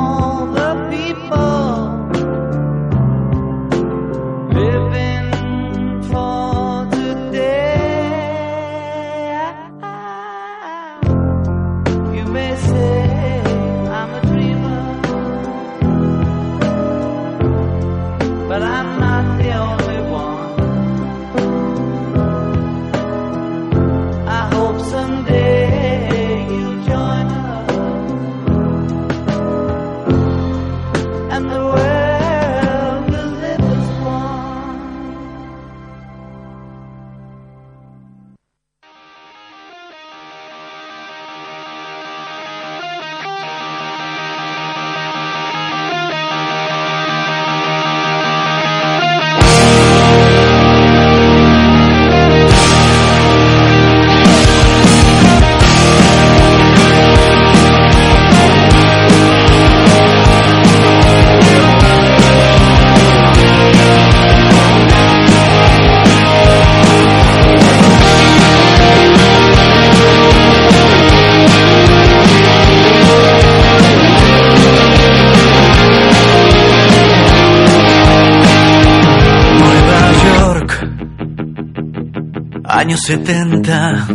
[82.92, 84.06] Años 70.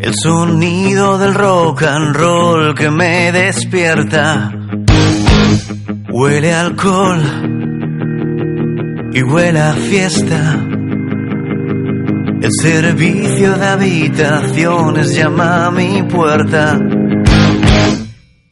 [0.00, 4.52] El sonido del rock and roll que me despierta.
[6.10, 7.22] Huele alcohol
[9.14, 10.60] y huele a fiesta.
[12.42, 16.78] El servicio de habitaciones llama a mi puerta.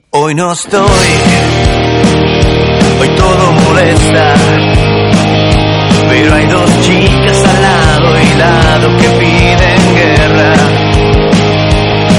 [0.08, 0.80] Hoy no estoy,
[2.98, 4.73] hoy todo molesta.
[6.16, 10.54] Pero hay dos chicas al lado y lado que piden guerra.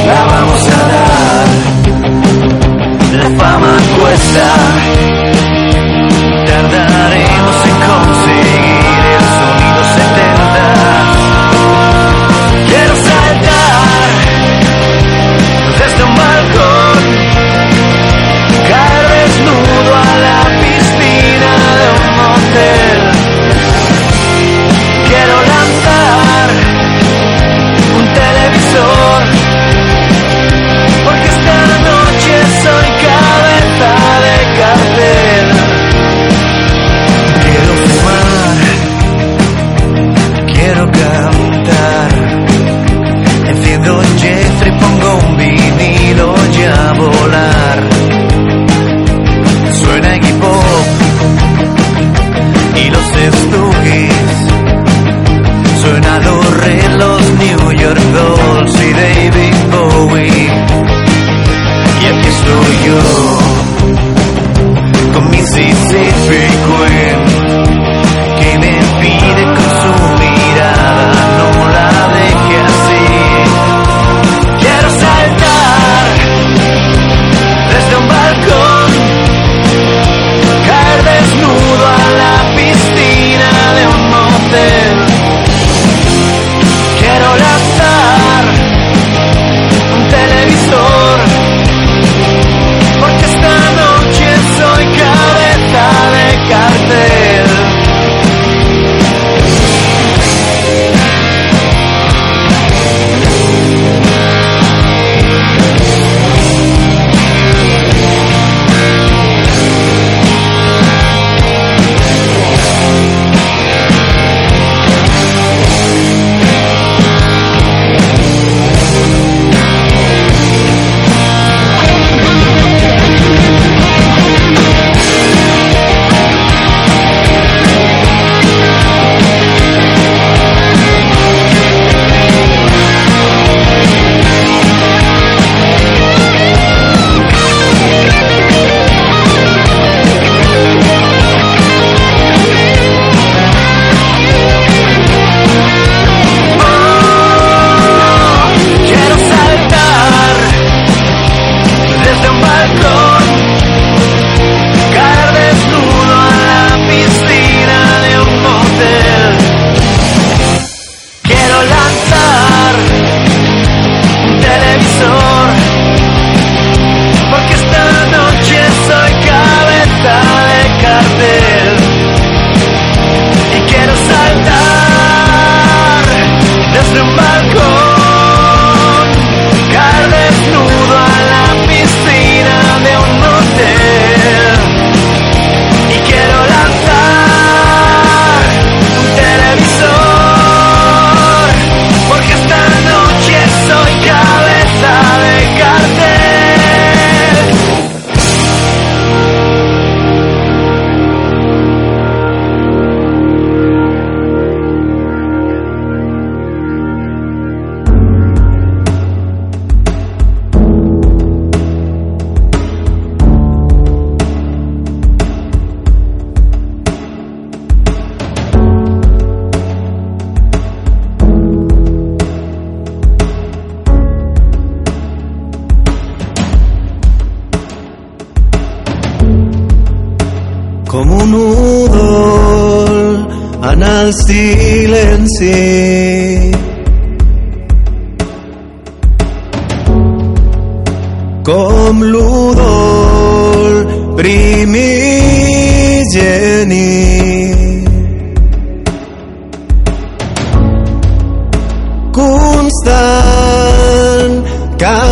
[0.06, 1.48] La vamos a dar,
[3.14, 4.48] la fama cuesta.
[6.46, 10.60] Tardaremos en conseguir el sonido 70.
[12.68, 14.12] Quiero saltar
[15.80, 17.00] desde un balcón,
[18.68, 22.95] caer desnudo a la piscina de un motel.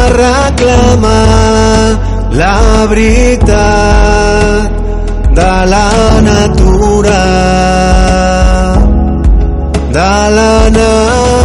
[0.04, 1.20] Que reclama
[2.32, 3.48] la veritat
[5.40, 7.24] de la natura
[9.92, 11.43] de la natura.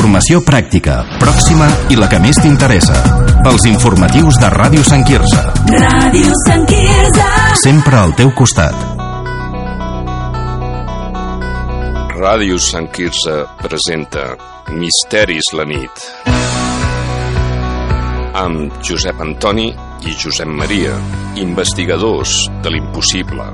[0.00, 2.94] Informació pràctica, pròxima i la que més t'interessa.
[3.50, 5.42] Els informatius de Ràdio Sant Quirze.
[5.74, 7.26] Ràdio Sant Quirze.
[7.60, 8.72] Sempre al teu costat.
[12.16, 14.24] Ràdio Sant Quirze presenta
[14.72, 16.08] Misteris la nit
[18.40, 20.96] amb Josep Antoni i Josep Maria,
[21.44, 23.52] investigadors de l'impossible.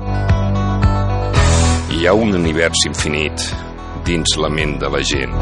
[1.91, 3.49] Hi ha un univers infinit
[4.07, 5.35] dins la ment de la gent.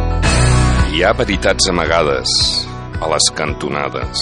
[0.95, 2.29] Hi ha veritats amagades
[3.03, 4.21] a les cantonades.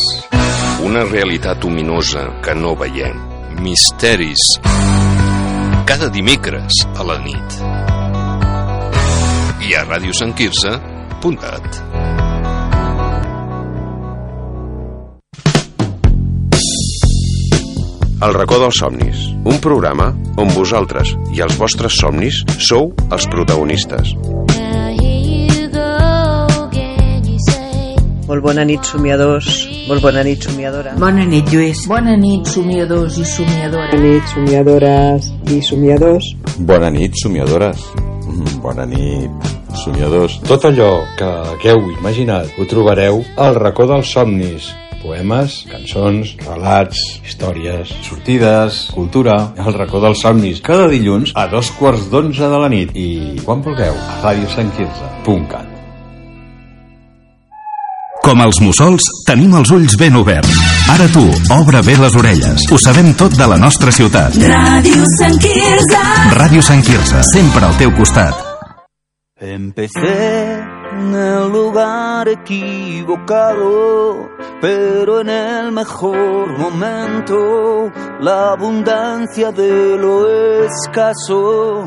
[0.82, 3.14] Una realitat ominosa que no veiem.
[3.62, 4.42] Misteris.
[5.86, 7.60] Cada dimecres a la nit.
[9.70, 11.78] I a radiosantquirze.cat.
[18.18, 20.10] El racó dels somnis, un programa
[20.42, 24.18] on vosaltres i els vostres somnis sou els protagonistes.
[28.28, 29.48] Molt bona nit, somiadors.
[29.90, 30.94] Molt bona nit, somiadora.
[31.00, 31.82] Bona nit, Lluís.
[31.92, 33.92] Bona nit, somiadors i somiadores.
[33.92, 36.30] Bona nit, somiadores i somiadors.
[36.60, 37.84] Bona nit, somiadores.
[38.28, 39.50] Mm, Bona nit,
[39.84, 40.38] somiadors.
[40.48, 44.72] Tot allò que hagueu imaginat ho trobareu al racó dels somnis.
[45.04, 52.08] Poemes, cançons, relats, històries, sortides, cultura, el racó dels somnis, cada dilluns a dos quarts
[52.08, 55.73] d'onze de la nit i, quan vulgueu, a radiosantquirze.cat.
[58.34, 60.56] Com els mussols, tenim els ulls ben oberts.
[60.90, 61.22] Ara tu,
[61.54, 62.64] obre bé les orelles.
[62.74, 64.34] Ho sabem tot de la nostra ciutat.
[64.42, 66.00] Ràdio Sant Quirze.
[66.34, 68.34] Ràdio Sant Quirze, sempre al teu costat.
[69.38, 70.18] Empecé
[70.98, 73.70] en el lugar equivocado,
[74.60, 77.38] pero en el mejor momento,
[78.20, 80.26] la abundancia de lo
[80.66, 81.86] escaso.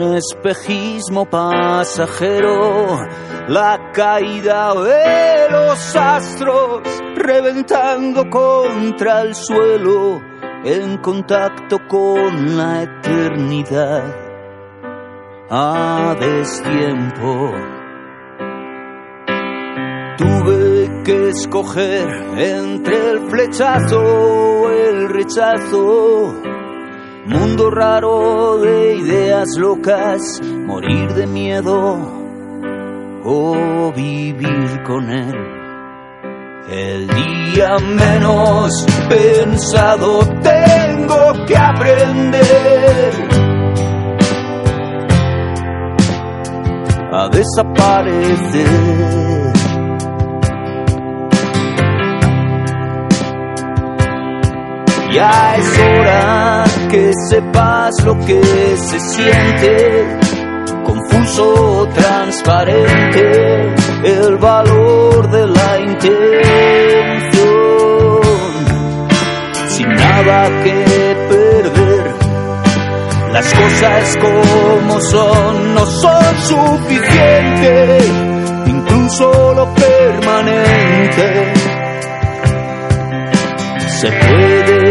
[0.00, 3.00] Un espejismo pasajero,
[3.48, 6.80] la caída de los astros,
[7.16, 10.22] reventando contra el suelo,
[10.64, 14.04] en contacto con la eternidad
[15.50, 17.52] a destiempo.
[20.16, 26.59] Tuve que escoger entre el flechazo o el rechazo.
[27.30, 30.20] Mundo raro de ideas locas,
[30.66, 31.96] morir de miedo
[33.24, 35.36] o vivir con él.
[36.68, 43.12] El día menos pensado tengo que aprender
[47.12, 49.29] a desaparecer.
[55.12, 58.40] Ya es hora que sepas lo que
[58.76, 60.06] se siente,
[60.84, 66.20] confuso, transparente, el valor de la intención,
[69.66, 72.14] sin nada que perder.
[73.32, 78.04] Las cosas como son no son suficientes,
[78.66, 81.52] incluso lo permanente
[84.00, 84.89] se puede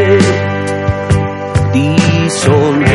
[2.46, 2.86] Tuve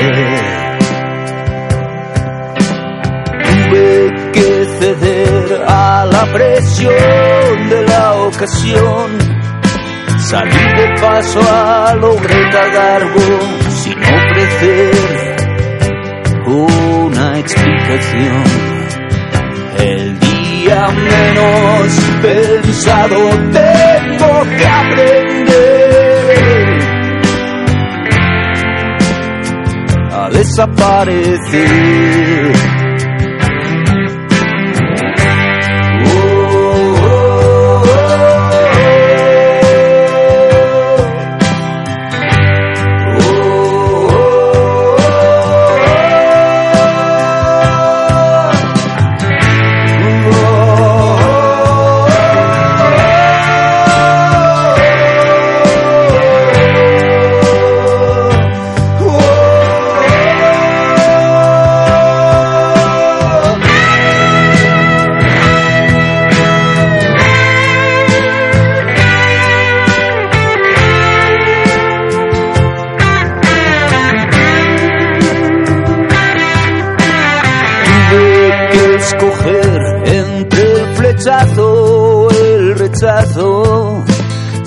[4.32, 9.18] que ceder a la presión de la ocasión.
[10.18, 13.20] Salí de paso a lo recagargo
[13.82, 15.36] sin ofrecer
[16.46, 18.44] una explicación.
[19.78, 21.92] El día menos
[22.22, 23.18] pensado
[23.52, 25.83] tengo que aprender
[30.34, 31.34] a desaparecer.
[32.50, 32.53] per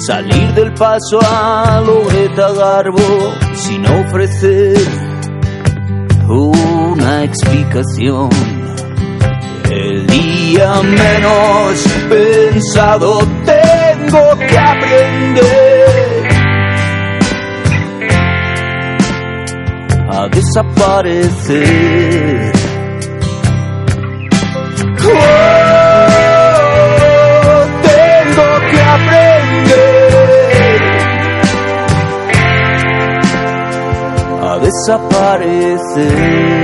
[0.07, 4.77] salir del paso a Loreta Garbo sin ofrecer
[6.29, 8.29] una explicación.
[9.69, 16.27] El día menos pensado tengo que aprender
[20.09, 22.06] a desaparecer.
[34.77, 36.56] desaparecer.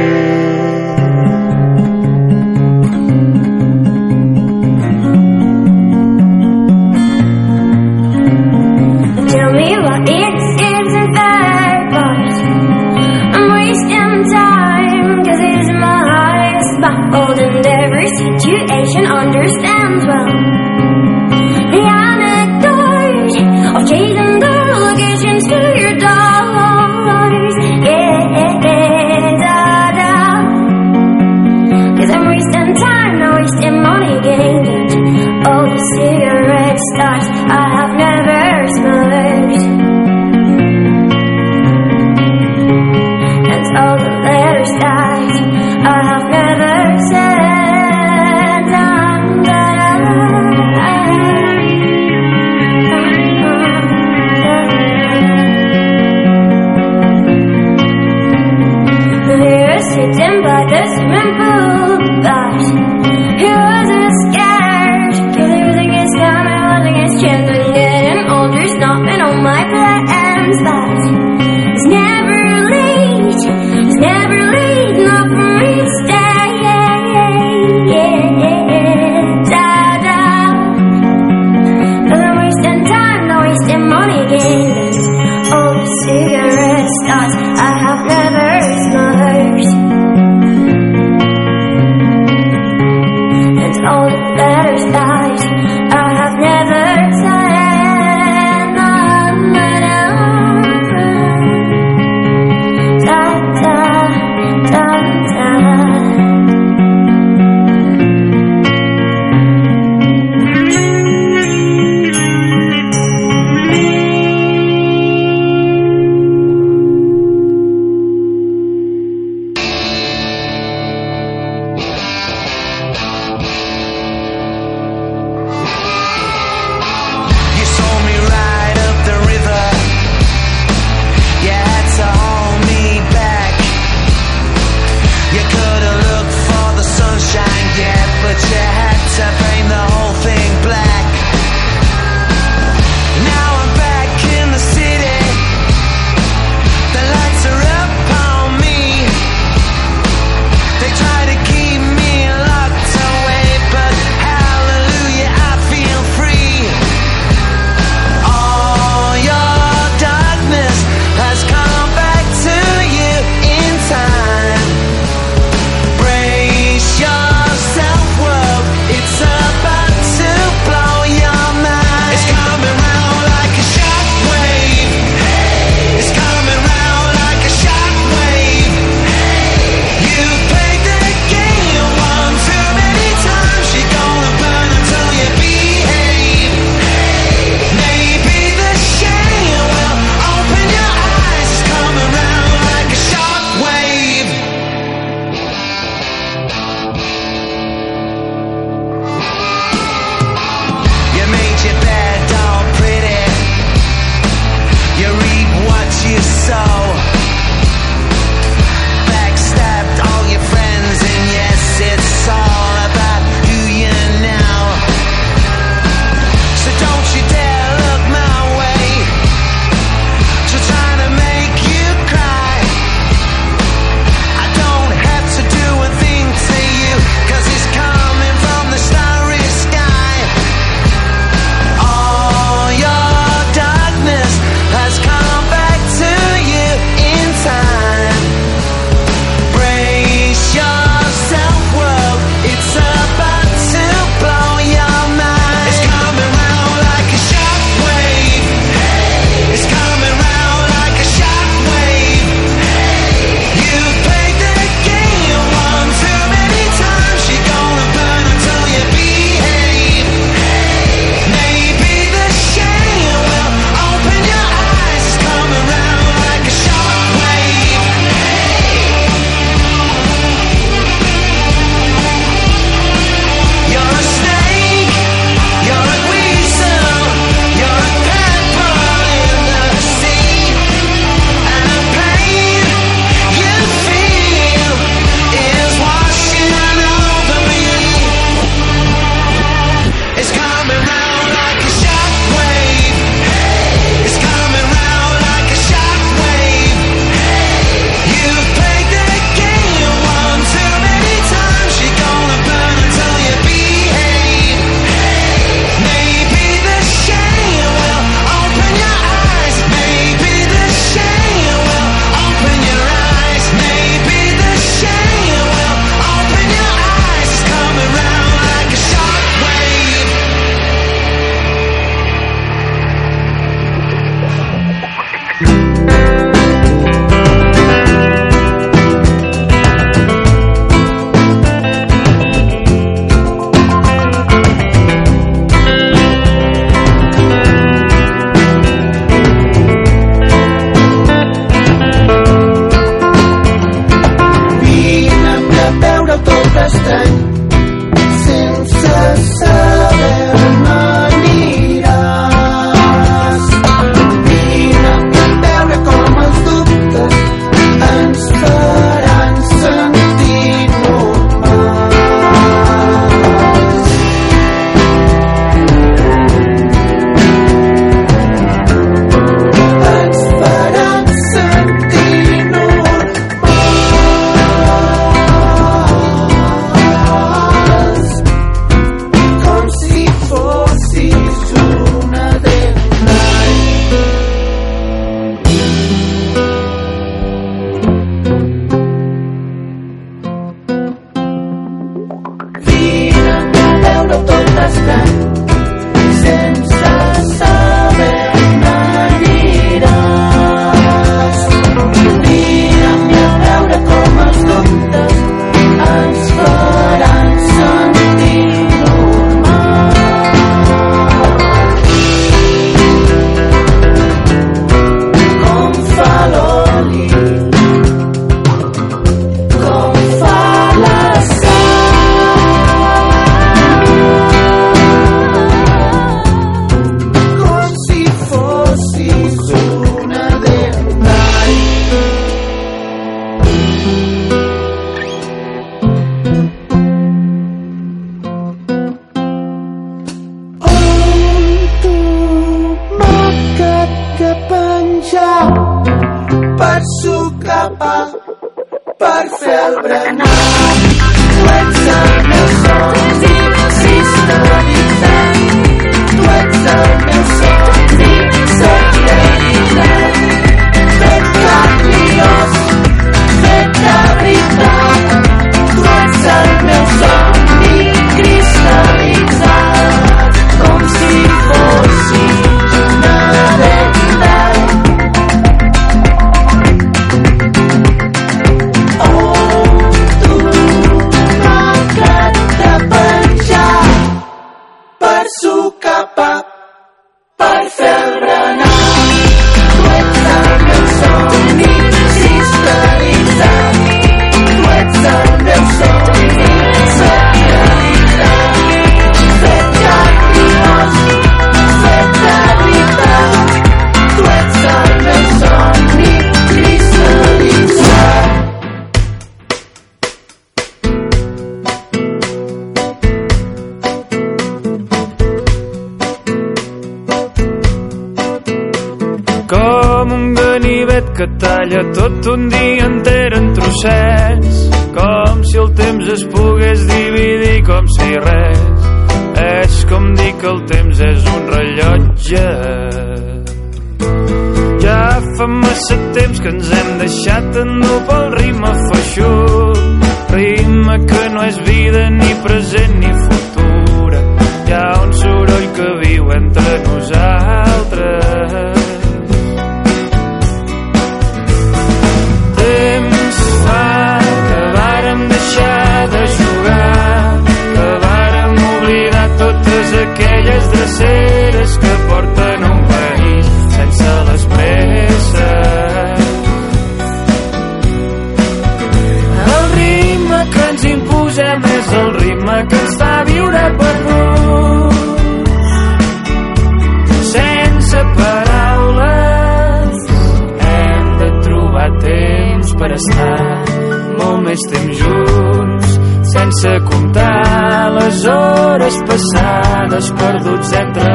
[590.44, 591.13] Perduts entre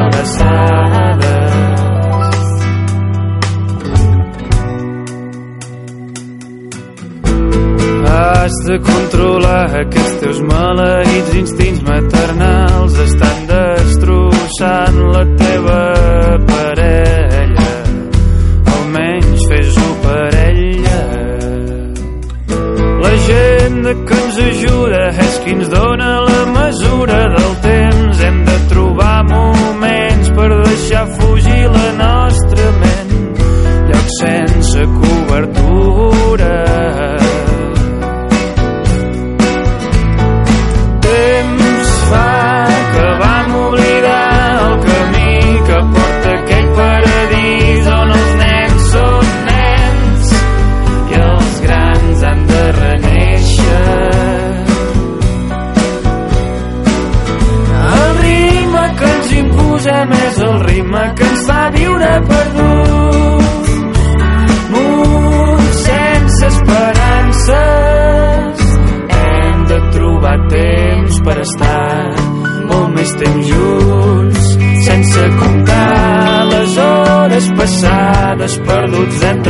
[79.01, 79.48] And.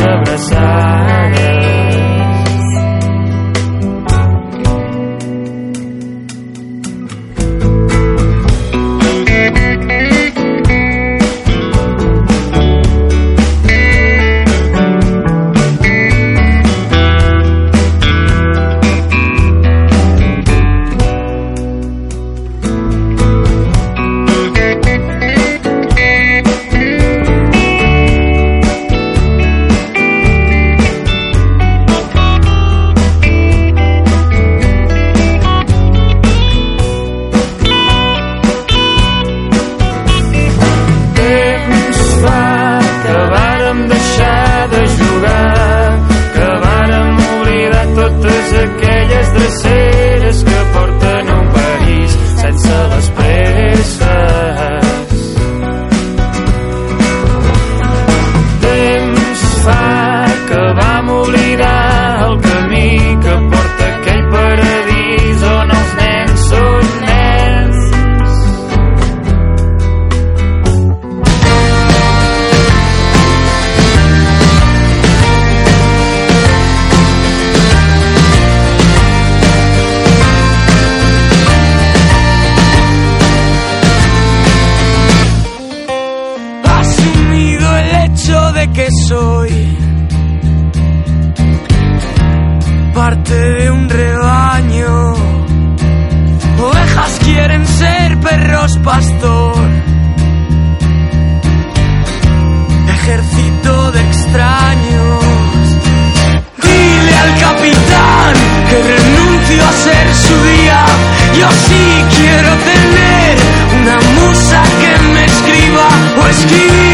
[116.29, 116.88] rescue.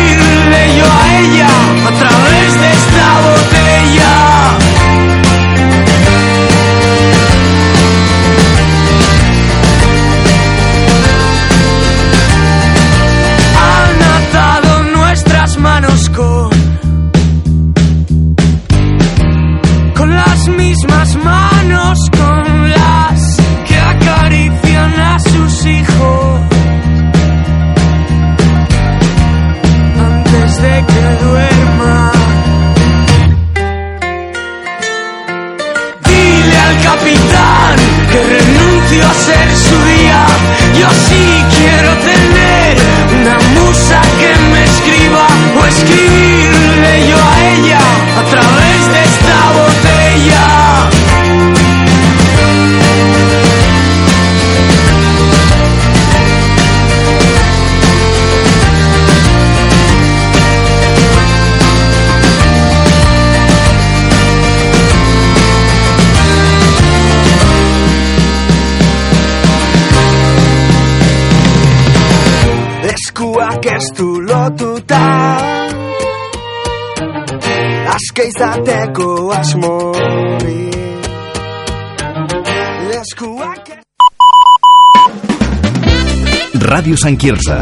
[86.86, 87.56] Ràdio Sant Quirze.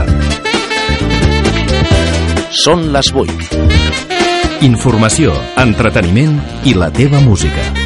[2.59, 3.61] Són les 8.
[4.67, 5.32] Informació,
[5.63, 6.36] entreteniment
[6.67, 7.74] i la teva música.